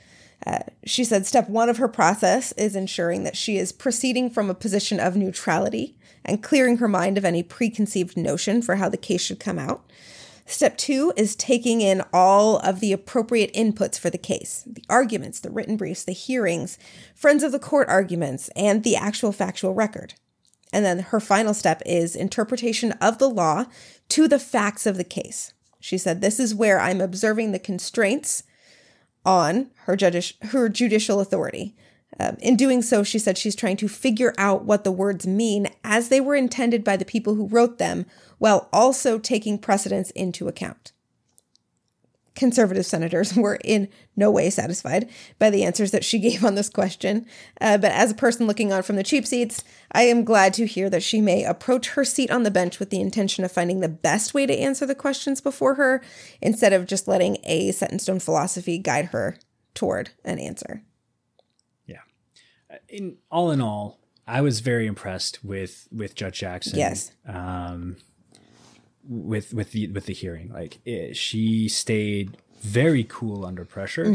[0.47, 4.49] Uh, she said step one of her process is ensuring that she is proceeding from
[4.49, 8.97] a position of neutrality and clearing her mind of any preconceived notion for how the
[8.97, 9.85] case should come out.
[10.47, 15.41] Step two is taking in all of the appropriate inputs for the case the arguments,
[15.41, 16.79] the written briefs, the hearings,
[17.15, 20.15] friends of the court arguments, and the actual factual record.
[20.73, 23.67] And then her final step is interpretation of the law
[24.09, 25.53] to the facts of the case.
[25.81, 28.45] She said, This is where I'm observing the constraints
[29.25, 31.77] on her, judicial her judicial authority.
[32.23, 35.69] Um, in doing so, she said she's trying to figure out what the words mean
[35.83, 38.07] as they were intended by the people who wrote them,
[38.39, 40.93] while also taking precedence into account.
[42.37, 45.11] Conservative senators were in no way satisfied
[45.41, 47.27] by the answers that she gave on this question.
[47.61, 50.67] Uh, but as a person looking on from the cheap seats, I am glad to
[50.67, 53.81] hear that she may approach her seat on the bench with the intention of finding
[53.81, 56.03] the best way to answer the questions before her
[56.41, 59.39] instead of just letting a set in stone philosophy guide her
[59.75, 60.85] toward an answer.
[62.93, 66.79] In all in all, I was very impressed with with Judge Jackson.
[66.79, 67.13] Yes.
[67.27, 67.97] Um,
[69.09, 74.15] with with the with the hearing, like it, she stayed very cool under pressure.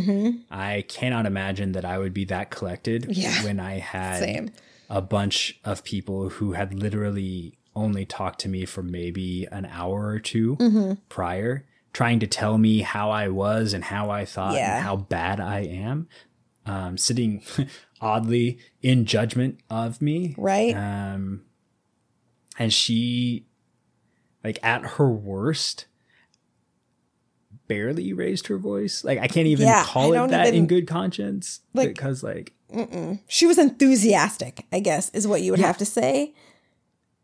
[0.50, 3.12] I cannot imagine that I would be that collected Mm-hmm.
[3.20, 3.44] Yeah.
[3.44, 4.52] when I had Same.
[4.90, 10.08] a bunch of people who had literally only talked to me for maybe an hour
[10.08, 10.94] or 2 Mm-hmm.
[11.10, 14.78] prior, trying to tell me how I was and how I thought Yeah.
[14.78, 16.08] and how bad I am,
[16.68, 17.42] um, sitting
[18.02, 20.36] oddly in judgment of me.
[20.38, 20.76] Right?
[20.76, 21.44] Um,
[22.60, 23.46] and she,
[24.44, 25.86] like, at her worst,
[27.68, 29.04] barely raised her voice.
[29.04, 31.62] Like, I can't even Yeah, call it that in good conscience.
[31.74, 32.54] Like- because, like,
[33.28, 36.34] She was enthusiastic, I guess, is what you would have to say.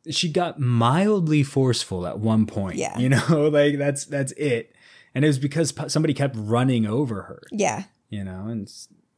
[0.09, 2.75] she got mildly forceful at one point.
[2.75, 2.97] Yeah.
[2.97, 4.75] You know, like, that's, that's it.
[5.15, 7.83] And it was because somebody kept running over her, Yeah.
[8.09, 8.69] you know, and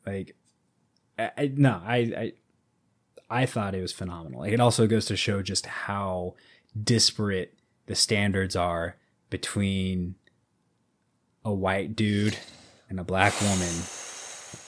[0.06, 0.36] like,
[1.18, 2.34] I, I, no, I, I,
[3.30, 4.42] I thought it was phenomenal.
[4.42, 6.36] Like, it also goes to show just how
[6.82, 8.98] disparate the standards are
[9.30, 10.16] between
[11.44, 12.38] a white dude
[12.90, 13.74] and a black woman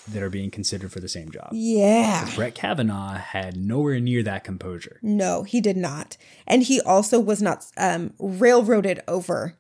[0.09, 1.49] that are being considered for the same job.
[1.51, 2.29] Yeah.
[2.35, 4.99] Brett Kavanaugh had nowhere near that composure.
[5.01, 6.17] No, he did not.
[6.45, 9.57] And he also was not um, railroaded over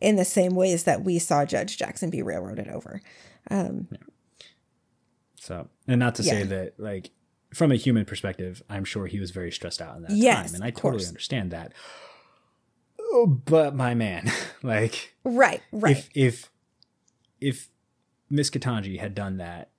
[0.00, 3.00] in the same ways that we saw Judge Jackson be railroaded over.
[5.46, 7.10] So, and not to say that like
[7.54, 10.54] from a human perspective, I'm sure he was very stressed out in that Yes, time,
[10.56, 11.08] and I totally course.
[11.08, 11.72] understand that.
[13.00, 14.30] Oh, but my man,
[14.62, 15.96] like Right, right.
[15.96, 16.50] if if
[17.40, 17.68] if
[18.28, 19.70] Miss Ketanji had done that,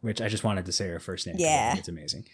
[0.00, 1.76] which I just wanted to say her first name, Yeah.
[1.76, 2.24] it's amazing.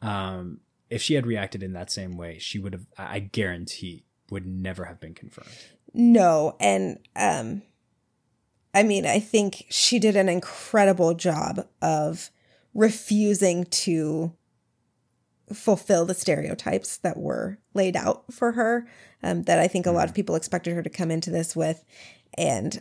[0.00, 2.86] Um, if she had reacted in that same way, she would have.
[2.96, 5.50] I I guarantee would never have been confirmed.
[5.92, 7.62] No, and um
[8.74, 12.30] I mean, I think she did an incredible job of
[12.74, 14.32] refusing to
[15.52, 18.86] fulfill the stereotypes that were laid out for her
[19.22, 21.84] um, that I think a lot of people expected her to come into this with.
[22.36, 22.78] And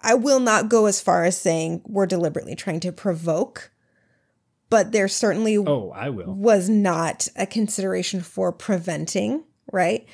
[0.00, 3.72] I will not go as far as saying we're deliberately trying to provoke,
[4.68, 6.34] but there certainly Oh, I will.
[6.34, 10.06] was not a consideration for preventing, right?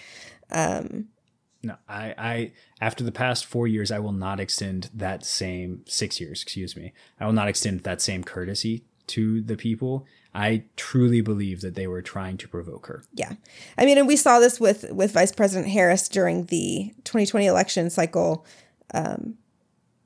[1.62, 6.20] No, I, I after the past four years, I will not extend that same six
[6.20, 6.93] years, excuse me.
[7.19, 10.07] I will not extend that same courtesy to the people.
[10.35, 13.03] I truly believe that they were trying to provoke her.
[13.15, 13.32] Yeah.
[13.77, 17.91] I mean, and we saw this with with Vice President Harris during the 2020 election
[17.91, 18.47] cycle.
[18.95, 19.35] Um,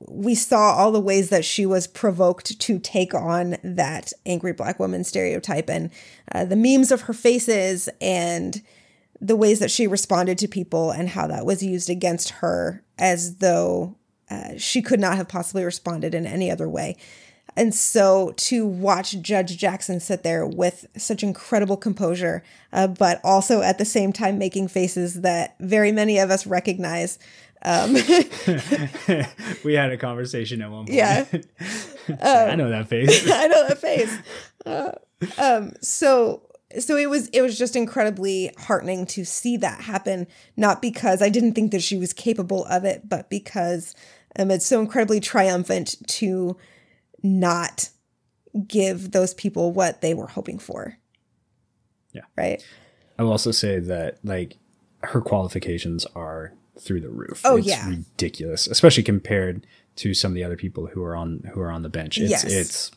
[0.07, 4.79] we saw all the ways that she was provoked to take on that angry black
[4.79, 5.89] woman stereotype and
[6.33, 8.61] uh, the memes of her faces and
[9.19, 13.37] the ways that she responded to people and how that was used against her as
[13.37, 13.95] though
[14.29, 16.97] uh, she could not have possibly responded in any other way.
[17.57, 22.43] And so to watch Judge Jackson sit there with such incredible composure,
[22.73, 27.17] uh, but also at the same time making faces that very many of us recognize.
[27.65, 30.95] we had a conversation at one point.
[30.95, 31.25] Yeah.
[32.21, 33.27] I know that face.
[33.31, 34.17] I know that face.
[34.65, 34.91] Uh,
[35.39, 36.43] um, so
[36.79, 40.27] so it was it was just incredibly heartening to see that happen.
[40.57, 43.95] Not because I didn't think that she was capable of it, but because
[44.37, 46.57] um, it's so incredibly triumphant to
[47.23, 47.89] not
[48.67, 50.97] give those people what they were hoping for.
[52.13, 52.23] Yeah.
[52.37, 52.65] Right.
[53.19, 54.57] I will also say that like
[55.03, 57.41] her qualifications are through the roof.
[57.45, 57.87] Oh, it's yeah.
[57.87, 59.65] ridiculous, especially compared
[59.97, 62.17] to some of the other people who are on who are on the bench.
[62.17, 62.43] It's Yes.
[62.43, 62.91] it's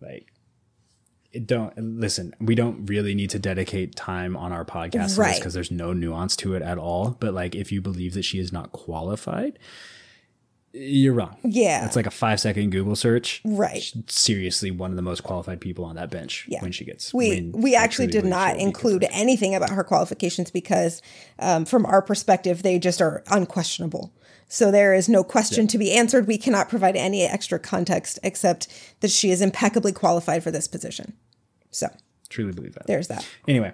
[0.00, 0.32] like
[1.32, 2.34] it don't listen.
[2.40, 5.36] We don't really need to dedicate time on our podcast Right.
[5.36, 7.16] because there's no nuance to it at all.
[7.20, 9.58] But like, if you believe that she is not qualified,
[10.72, 11.36] you're wrong.
[11.42, 11.80] Yeah.
[11.80, 13.40] That's like a five second Google search.
[13.44, 13.82] Right.
[13.82, 16.60] She's seriously one of the most qualified people on that bench Yeah.
[16.60, 17.14] when she gets.
[17.14, 21.00] we we actually did not include anything about her qualifications because
[21.38, 24.12] um, from our perspective they just are unquestionable
[24.48, 28.68] so there is no question to be answered we cannot provide any extra context except
[29.00, 31.12] that she is impeccably qualified for this position
[31.70, 31.88] so
[32.28, 32.86] Truly believe that.
[32.86, 33.72] there's that Anyway,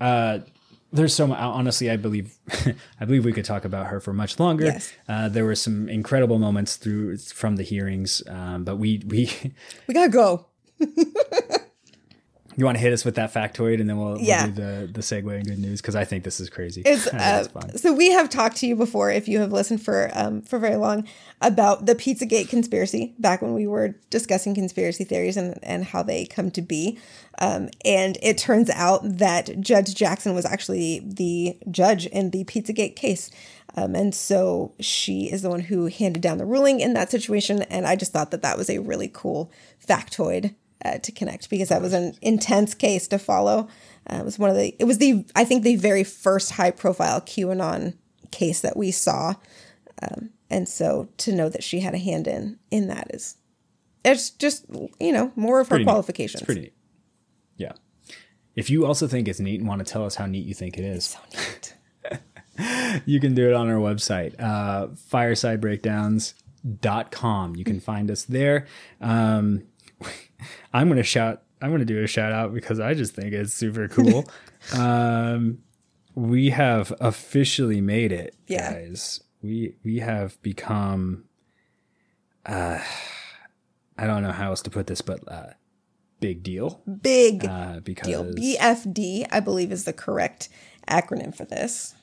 [0.00, 0.38] uh,
[0.92, 1.38] there's so much.
[1.38, 2.34] Honestly, I believe,
[3.00, 4.66] I believe we could talk about her for much longer.
[4.66, 4.92] Yes.
[5.08, 9.30] Uh, there were some incredible moments through from the hearings, um, but we we
[9.86, 10.46] we gotta go
[12.58, 15.00] you want to hit us with that factoid, and then we'll, we'll do the the
[15.00, 16.82] segue and good news because I think this is crazy.
[16.84, 17.44] It's, uh,
[17.76, 20.74] so we have talked to you before, if you have listened for um, for very
[20.74, 21.06] long,
[21.40, 26.26] about the Pizzagate conspiracy back when we were discussing conspiracy theories and and how they
[26.26, 26.98] come to be.
[27.38, 32.96] Um, and it turns out that Judge Jackson was actually the judge in the Pizzagate
[32.96, 33.30] case.
[33.76, 37.62] Um, and so she is the one who handed down the ruling in that situation.
[37.62, 39.52] And I just thought that that was a really cool
[39.86, 43.68] factoid uh, to connect because that was an intense case to follow.
[44.10, 46.70] Uh, it was one of the, it was the, I think the very first high
[46.70, 47.94] profile QAnon
[48.30, 49.34] case that we saw.
[50.02, 53.36] Um, and so to know that she had a hand in, in that is,
[54.04, 54.64] it's just,
[55.00, 55.84] you know, more of her neat.
[55.84, 56.42] qualifications.
[56.42, 56.74] It's pretty neat.
[57.56, 57.72] Yeah.
[58.54, 60.78] If you also think it's neat and want to tell us how neat you think
[60.78, 61.74] it is, So neat.
[63.06, 67.56] you can do it on our website, uh, firesidebreakdowns.com.
[67.56, 68.66] You can find us there.
[69.00, 69.62] Um,
[70.72, 73.32] I'm going to shout, I'm going to do a shout out because I just think
[73.32, 74.30] it's super cool.
[74.74, 75.58] um,
[76.14, 78.72] we have officially made it, Yeah.
[78.72, 79.20] guys.
[79.42, 81.24] We, we have become,
[82.44, 82.80] uh,
[83.96, 85.50] I don't know how else to put this, but, uh,
[86.20, 88.24] big deal, Big uh, because deal.
[88.24, 90.48] BFD, I believe, is the correct
[90.88, 91.94] acronym for this.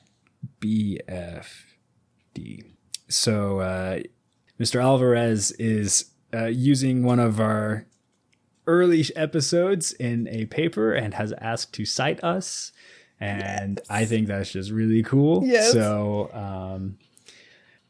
[0.60, 2.64] BFD.
[3.08, 4.00] So uh,
[4.58, 4.82] Mr.
[4.82, 7.86] Alvarez is uh, using one of our
[8.66, 12.72] early episodes in a paper and has asked to cite us.
[13.20, 15.42] And I think that's just really cool.
[15.44, 15.72] Yes.
[15.72, 16.98] So um,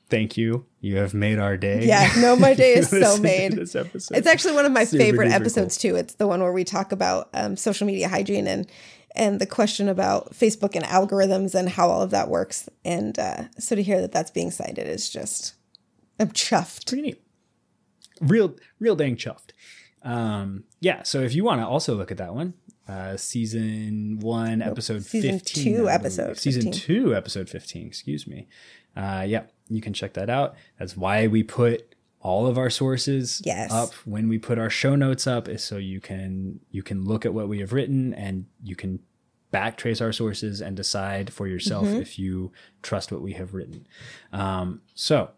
[0.08, 0.66] thank you.
[0.80, 1.84] You have made our day.
[1.84, 3.52] Yeah, no, my day is so made.
[3.52, 4.16] This episode.
[4.16, 5.96] It's actually one of my Super favorite duper episodes too.
[5.96, 8.70] It's the one where we talk about um, social media hygiene and
[9.16, 12.68] and the question about Facebook and algorithms and how all of that works.
[12.84, 15.54] And uh, so to hear that that's being cited is just
[16.20, 16.86] I'm chuffed.
[16.86, 17.22] pretty neat.
[18.20, 19.50] real, real dang chuffed.
[20.06, 21.02] Um, yeah.
[21.02, 22.54] So if you want to also look at that one,
[22.88, 25.64] uh, season one, episode season 15.
[25.76, 26.72] two, episode Season 15.
[26.80, 27.86] two, episode 15.
[27.86, 28.46] Excuse me.
[28.96, 30.54] Uh, yeah, you can check that out.
[30.78, 33.72] That's why we put all of our sources Yes.
[33.72, 37.24] up when we put our show notes up is so you can you can look
[37.26, 38.98] at what we have written and you can
[39.52, 42.52] backtrace our sources and decide for yourself if you
[42.82, 43.86] trust what we have written.
[44.32, 45.30] Um, so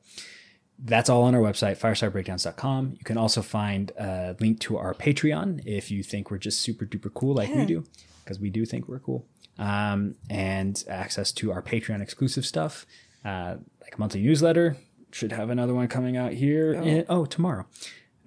[0.78, 2.94] that's all on our website, firesidebreakdowns.com.
[2.98, 6.84] You can also find a link to our Patreon if you think we're just super
[6.86, 7.84] duper cool like we do,
[8.24, 9.26] because we do think we're cool.
[9.58, 12.86] Um, and access to our Patreon exclusive stuff,
[13.24, 14.76] uh, like a monthly newsletter.
[15.10, 16.74] Should have another one coming out here.
[16.74, 17.66] in- oh tomorrow.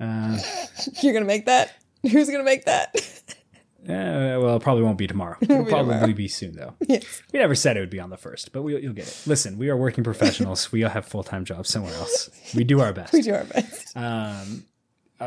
[1.01, 1.71] You're gonna make that?
[2.01, 2.95] Who's gonna make that?
[3.83, 5.37] Uh, well, it probably won't be tomorrow.
[5.41, 6.75] It'll probably be soon, though.
[6.87, 7.23] yes.
[7.33, 9.23] We never said it would be on the first, but we, you'll get it.
[9.25, 10.71] Listen, we are working professionals.
[10.71, 12.29] we all have full time jobs somewhere else.
[12.55, 13.13] We do our best.
[13.13, 13.97] We do our best.
[13.97, 14.45] uh,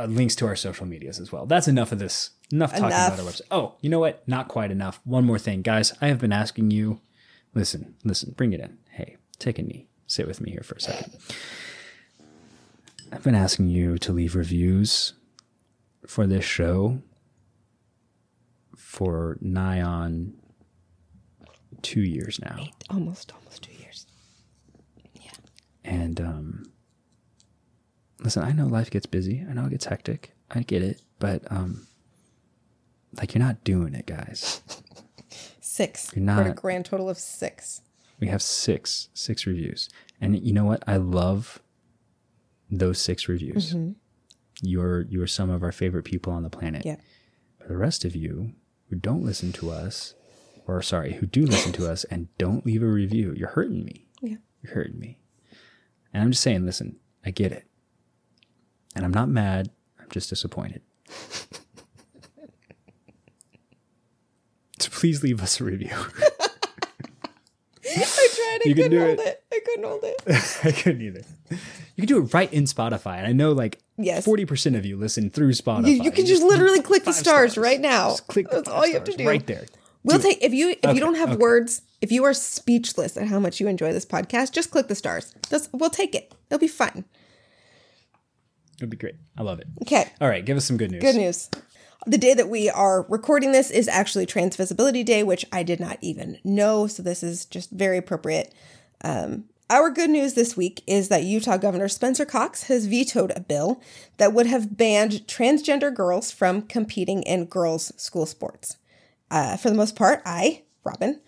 [0.06, 1.46] links to our social medias as well.
[1.46, 2.30] That's enough of this.
[2.52, 3.14] Enough talking Enough.
[3.14, 3.40] about our website.
[3.50, 4.22] Oh, you know what?
[4.28, 5.00] Not quite enough.
[5.04, 5.92] One more thing, guys.
[6.00, 7.00] I have been asking you.
[7.54, 8.34] Listen, listen.
[8.36, 8.78] Bring it in.
[8.90, 9.88] Hey, take a knee.
[10.06, 11.16] Sit with me here for a second.
[13.10, 15.14] I've been asking you to leave reviews
[16.06, 17.00] for this show
[18.94, 20.32] for nigh on
[21.82, 22.68] two years now.
[22.88, 24.06] Almost, almost two years.
[25.20, 25.32] Yeah.
[25.84, 26.72] And um,
[28.20, 29.44] listen, I know life gets busy.
[29.50, 30.32] I know it gets hectic.
[30.48, 31.88] I get it, but um,
[33.16, 34.62] like you're not doing it, guys.
[35.60, 36.12] Six.
[36.14, 37.80] You're We're a grand total of six.
[38.20, 39.88] We have six six reviews,
[40.20, 40.84] and you know what?
[40.86, 41.60] I love
[42.70, 43.74] those six reviews.
[44.62, 46.86] You're you're some of our favorite people on the planet.
[46.86, 46.96] Yeah.
[47.58, 48.52] But the rest of you
[48.94, 50.14] who don't listen to us,
[50.68, 54.06] or sorry, who do listen to us and don't leave a review, you're hurting me.
[54.22, 54.36] Yeah.
[54.62, 55.18] You're hurting me.
[56.12, 56.96] And I'm just saying, listen,
[57.26, 57.66] I get it.
[58.94, 59.70] And I'm not mad.
[60.00, 60.82] I'm just disappointed.
[64.78, 65.90] so please leave us a review.
[67.96, 68.60] I tried.
[68.64, 69.26] I You can couldn't do hold it.
[69.26, 69.44] it.
[69.52, 70.22] I couldn't hold it.
[70.64, 71.22] I couldn't either.
[71.96, 73.18] You can do it right in Spotify.
[73.18, 74.26] And I know like Yes.
[74.26, 75.86] 40% of you listen through Spotify.
[75.88, 78.10] You, you can just literally click the five stars, right now.
[78.10, 79.26] Just click the That's all you have to do.
[79.26, 79.66] right there.
[80.02, 80.32] We'll Do it.
[80.32, 81.38] take if you if Okay, you don't have okay.
[81.38, 84.94] words, if you are speechless at how much you enjoy this podcast, just click the
[84.96, 85.34] stars.
[85.48, 86.34] That's, we'll take it.
[86.50, 87.04] It'll be fun.
[88.78, 89.14] It'll be great.
[89.38, 89.68] I love it.
[89.82, 90.06] Okay.
[90.20, 91.00] All right, give us some good news.
[91.02, 91.48] Good news.
[92.06, 95.80] The day that we are recording this is actually Trans Visibility Day, which I did
[95.80, 96.86] not even know.
[96.86, 98.52] So this is just very appropriate.
[99.02, 103.40] Um, our good news this week is that Utah Governor Spencer Cox has vetoed a
[103.40, 103.80] bill
[104.18, 108.76] that would have banned transgender girls from competing in girls' school sports.
[109.30, 111.20] Uh, for the most part, I, Robin,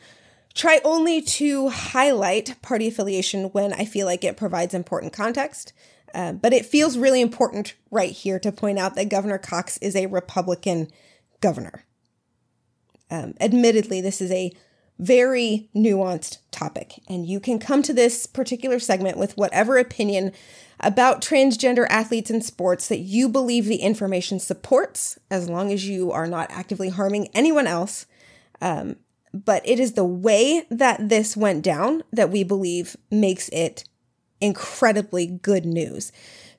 [0.55, 5.73] try only to highlight party affiliation when I feel like it provides important context.
[6.15, 9.97] Uh, but it feels really important right here to point out that Governor Cox is
[9.97, 10.89] a Republican
[11.41, 11.85] governor.
[13.11, 14.53] Um, admittedly, this is a
[14.99, 20.33] very nuanced topic, and you can come to this particular segment with whatever opinion
[20.81, 26.13] about transgender athletes in sports that you believe the information supports, as long as you
[26.13, 28.07] are not actively harming anyone else
[28.61, 28.97] um,
[29.33, 33.85] but it is the way that this went down that we believe makes it
[34.41, 36.13] incredibly good news.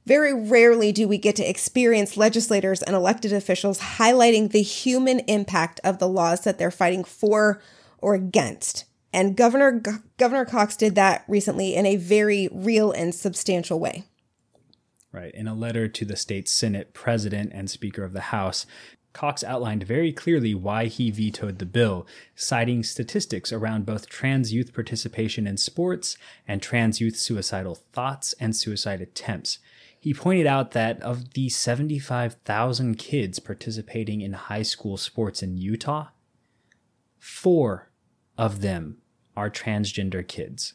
[0.06, 5.80] Very rarely do we get to experience legislators and elected officials highlighting the human impact
[5.84, 7.62] of the laws that they're fighting for
[8.00, 8.86] or against.
[9.14, 9.82] And Governor
[10.18, 14.04] Governor Cox did that recently in a very real and substantial way.
[15.12, 15.34] Right.
[15.34, 18.66] In a letter to the state Senate president and Speaker of the House,
[19.14, 22.06] Cox outlined very clearly why he vetoed the bill,
[22.36, 26.18] citing statistics around both trans youth participation in sports
[26.48, 29.58] and trans youth suicidal thoughts and suicide attempts.
[30.00, 36.10] He pointed out that of the 75,000 kids participating in high school sports in Utah,
[37.18, 37.87] four
[38.38, 38.98] of them
[39.36, 40.74] are transgender kids.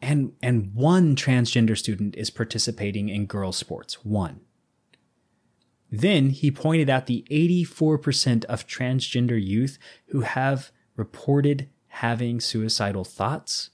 [0.00, 4.40] And and one transgender student is participating in girls sports one.
[5.90, 9.78] Then he pointed out the 84% of transgender youth
[10.08, 13.70] who have reported having suicidal thoughts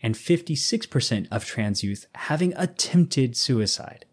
[0.00, 4.04] and 56% of trans youth having attempted suicide.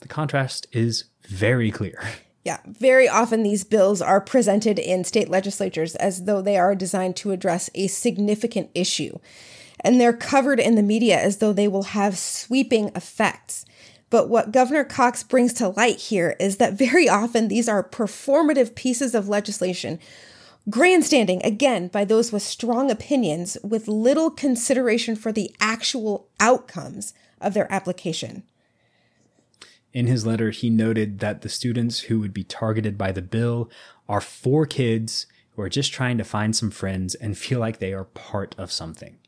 [0.00, 2.00] The contrast is very clear
[2.48, 7.14] Yeah, very often these bills are presented in state legislatures as though they are designed
[7.16, 9.18] to address a significant issue.
[9.80, 13.66] And they're covered in the media as though they will have sweeping effects.
[14.08, 18.74] But what Governor Cox brings to light here is that very often these are performative
[18.74, 19.98] pieces of legislation,
[20.70, 27.12] grandstanding again by those with strong opinions with little consideration for the actual outcomes
[27.42, 28.44] of their application.
[29.92, 33.70] In his letter, he noted that the students who would be targeted by the bill
[34.08, 37.92] are four kids who are just trying to find some friends and feel like they
[37.92, 39.18] are part of something.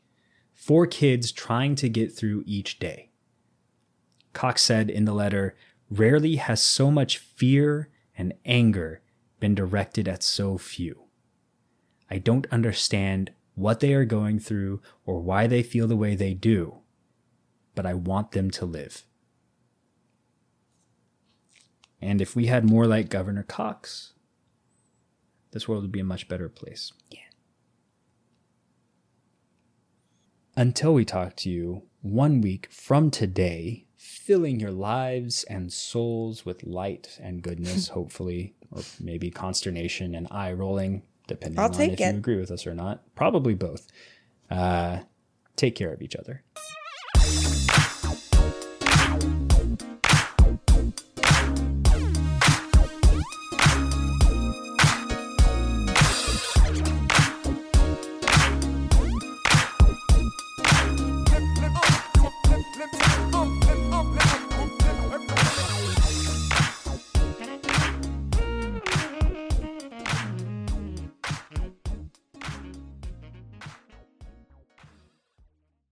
[0.54, 3.10] Four kids trying to get through each day.
[4.32, 5.56] Cox said in the letter,
[5.90, 9.02] Rarely has so much fear and anger
[9.40, 11.04] been directed at so few.
[12.08, 16.34] I don't understand what they are going through or why they feel the way they
[16.34, 16.76] do,
[17.74, 19.04] but I want them to live.
[22.02, 24.12] And if we had more like Governor Cox,
[25.52, 26.92] this world would be a much better place.
[27.10, 27.20] Yeah.
[30.56, 36.64] Until we talk to you one week from today, filling your lives and souls with
[36.64, 42.00] light and goodness, hopefully, or maybe consternation and eye rolling, depending I'll on if it.
[42.00, 43.02] you agree with us or not.
[43.14, 43.86] Probably both.
[44.50, 45.00] Uh,
[45.56, 46.42] take care of each other.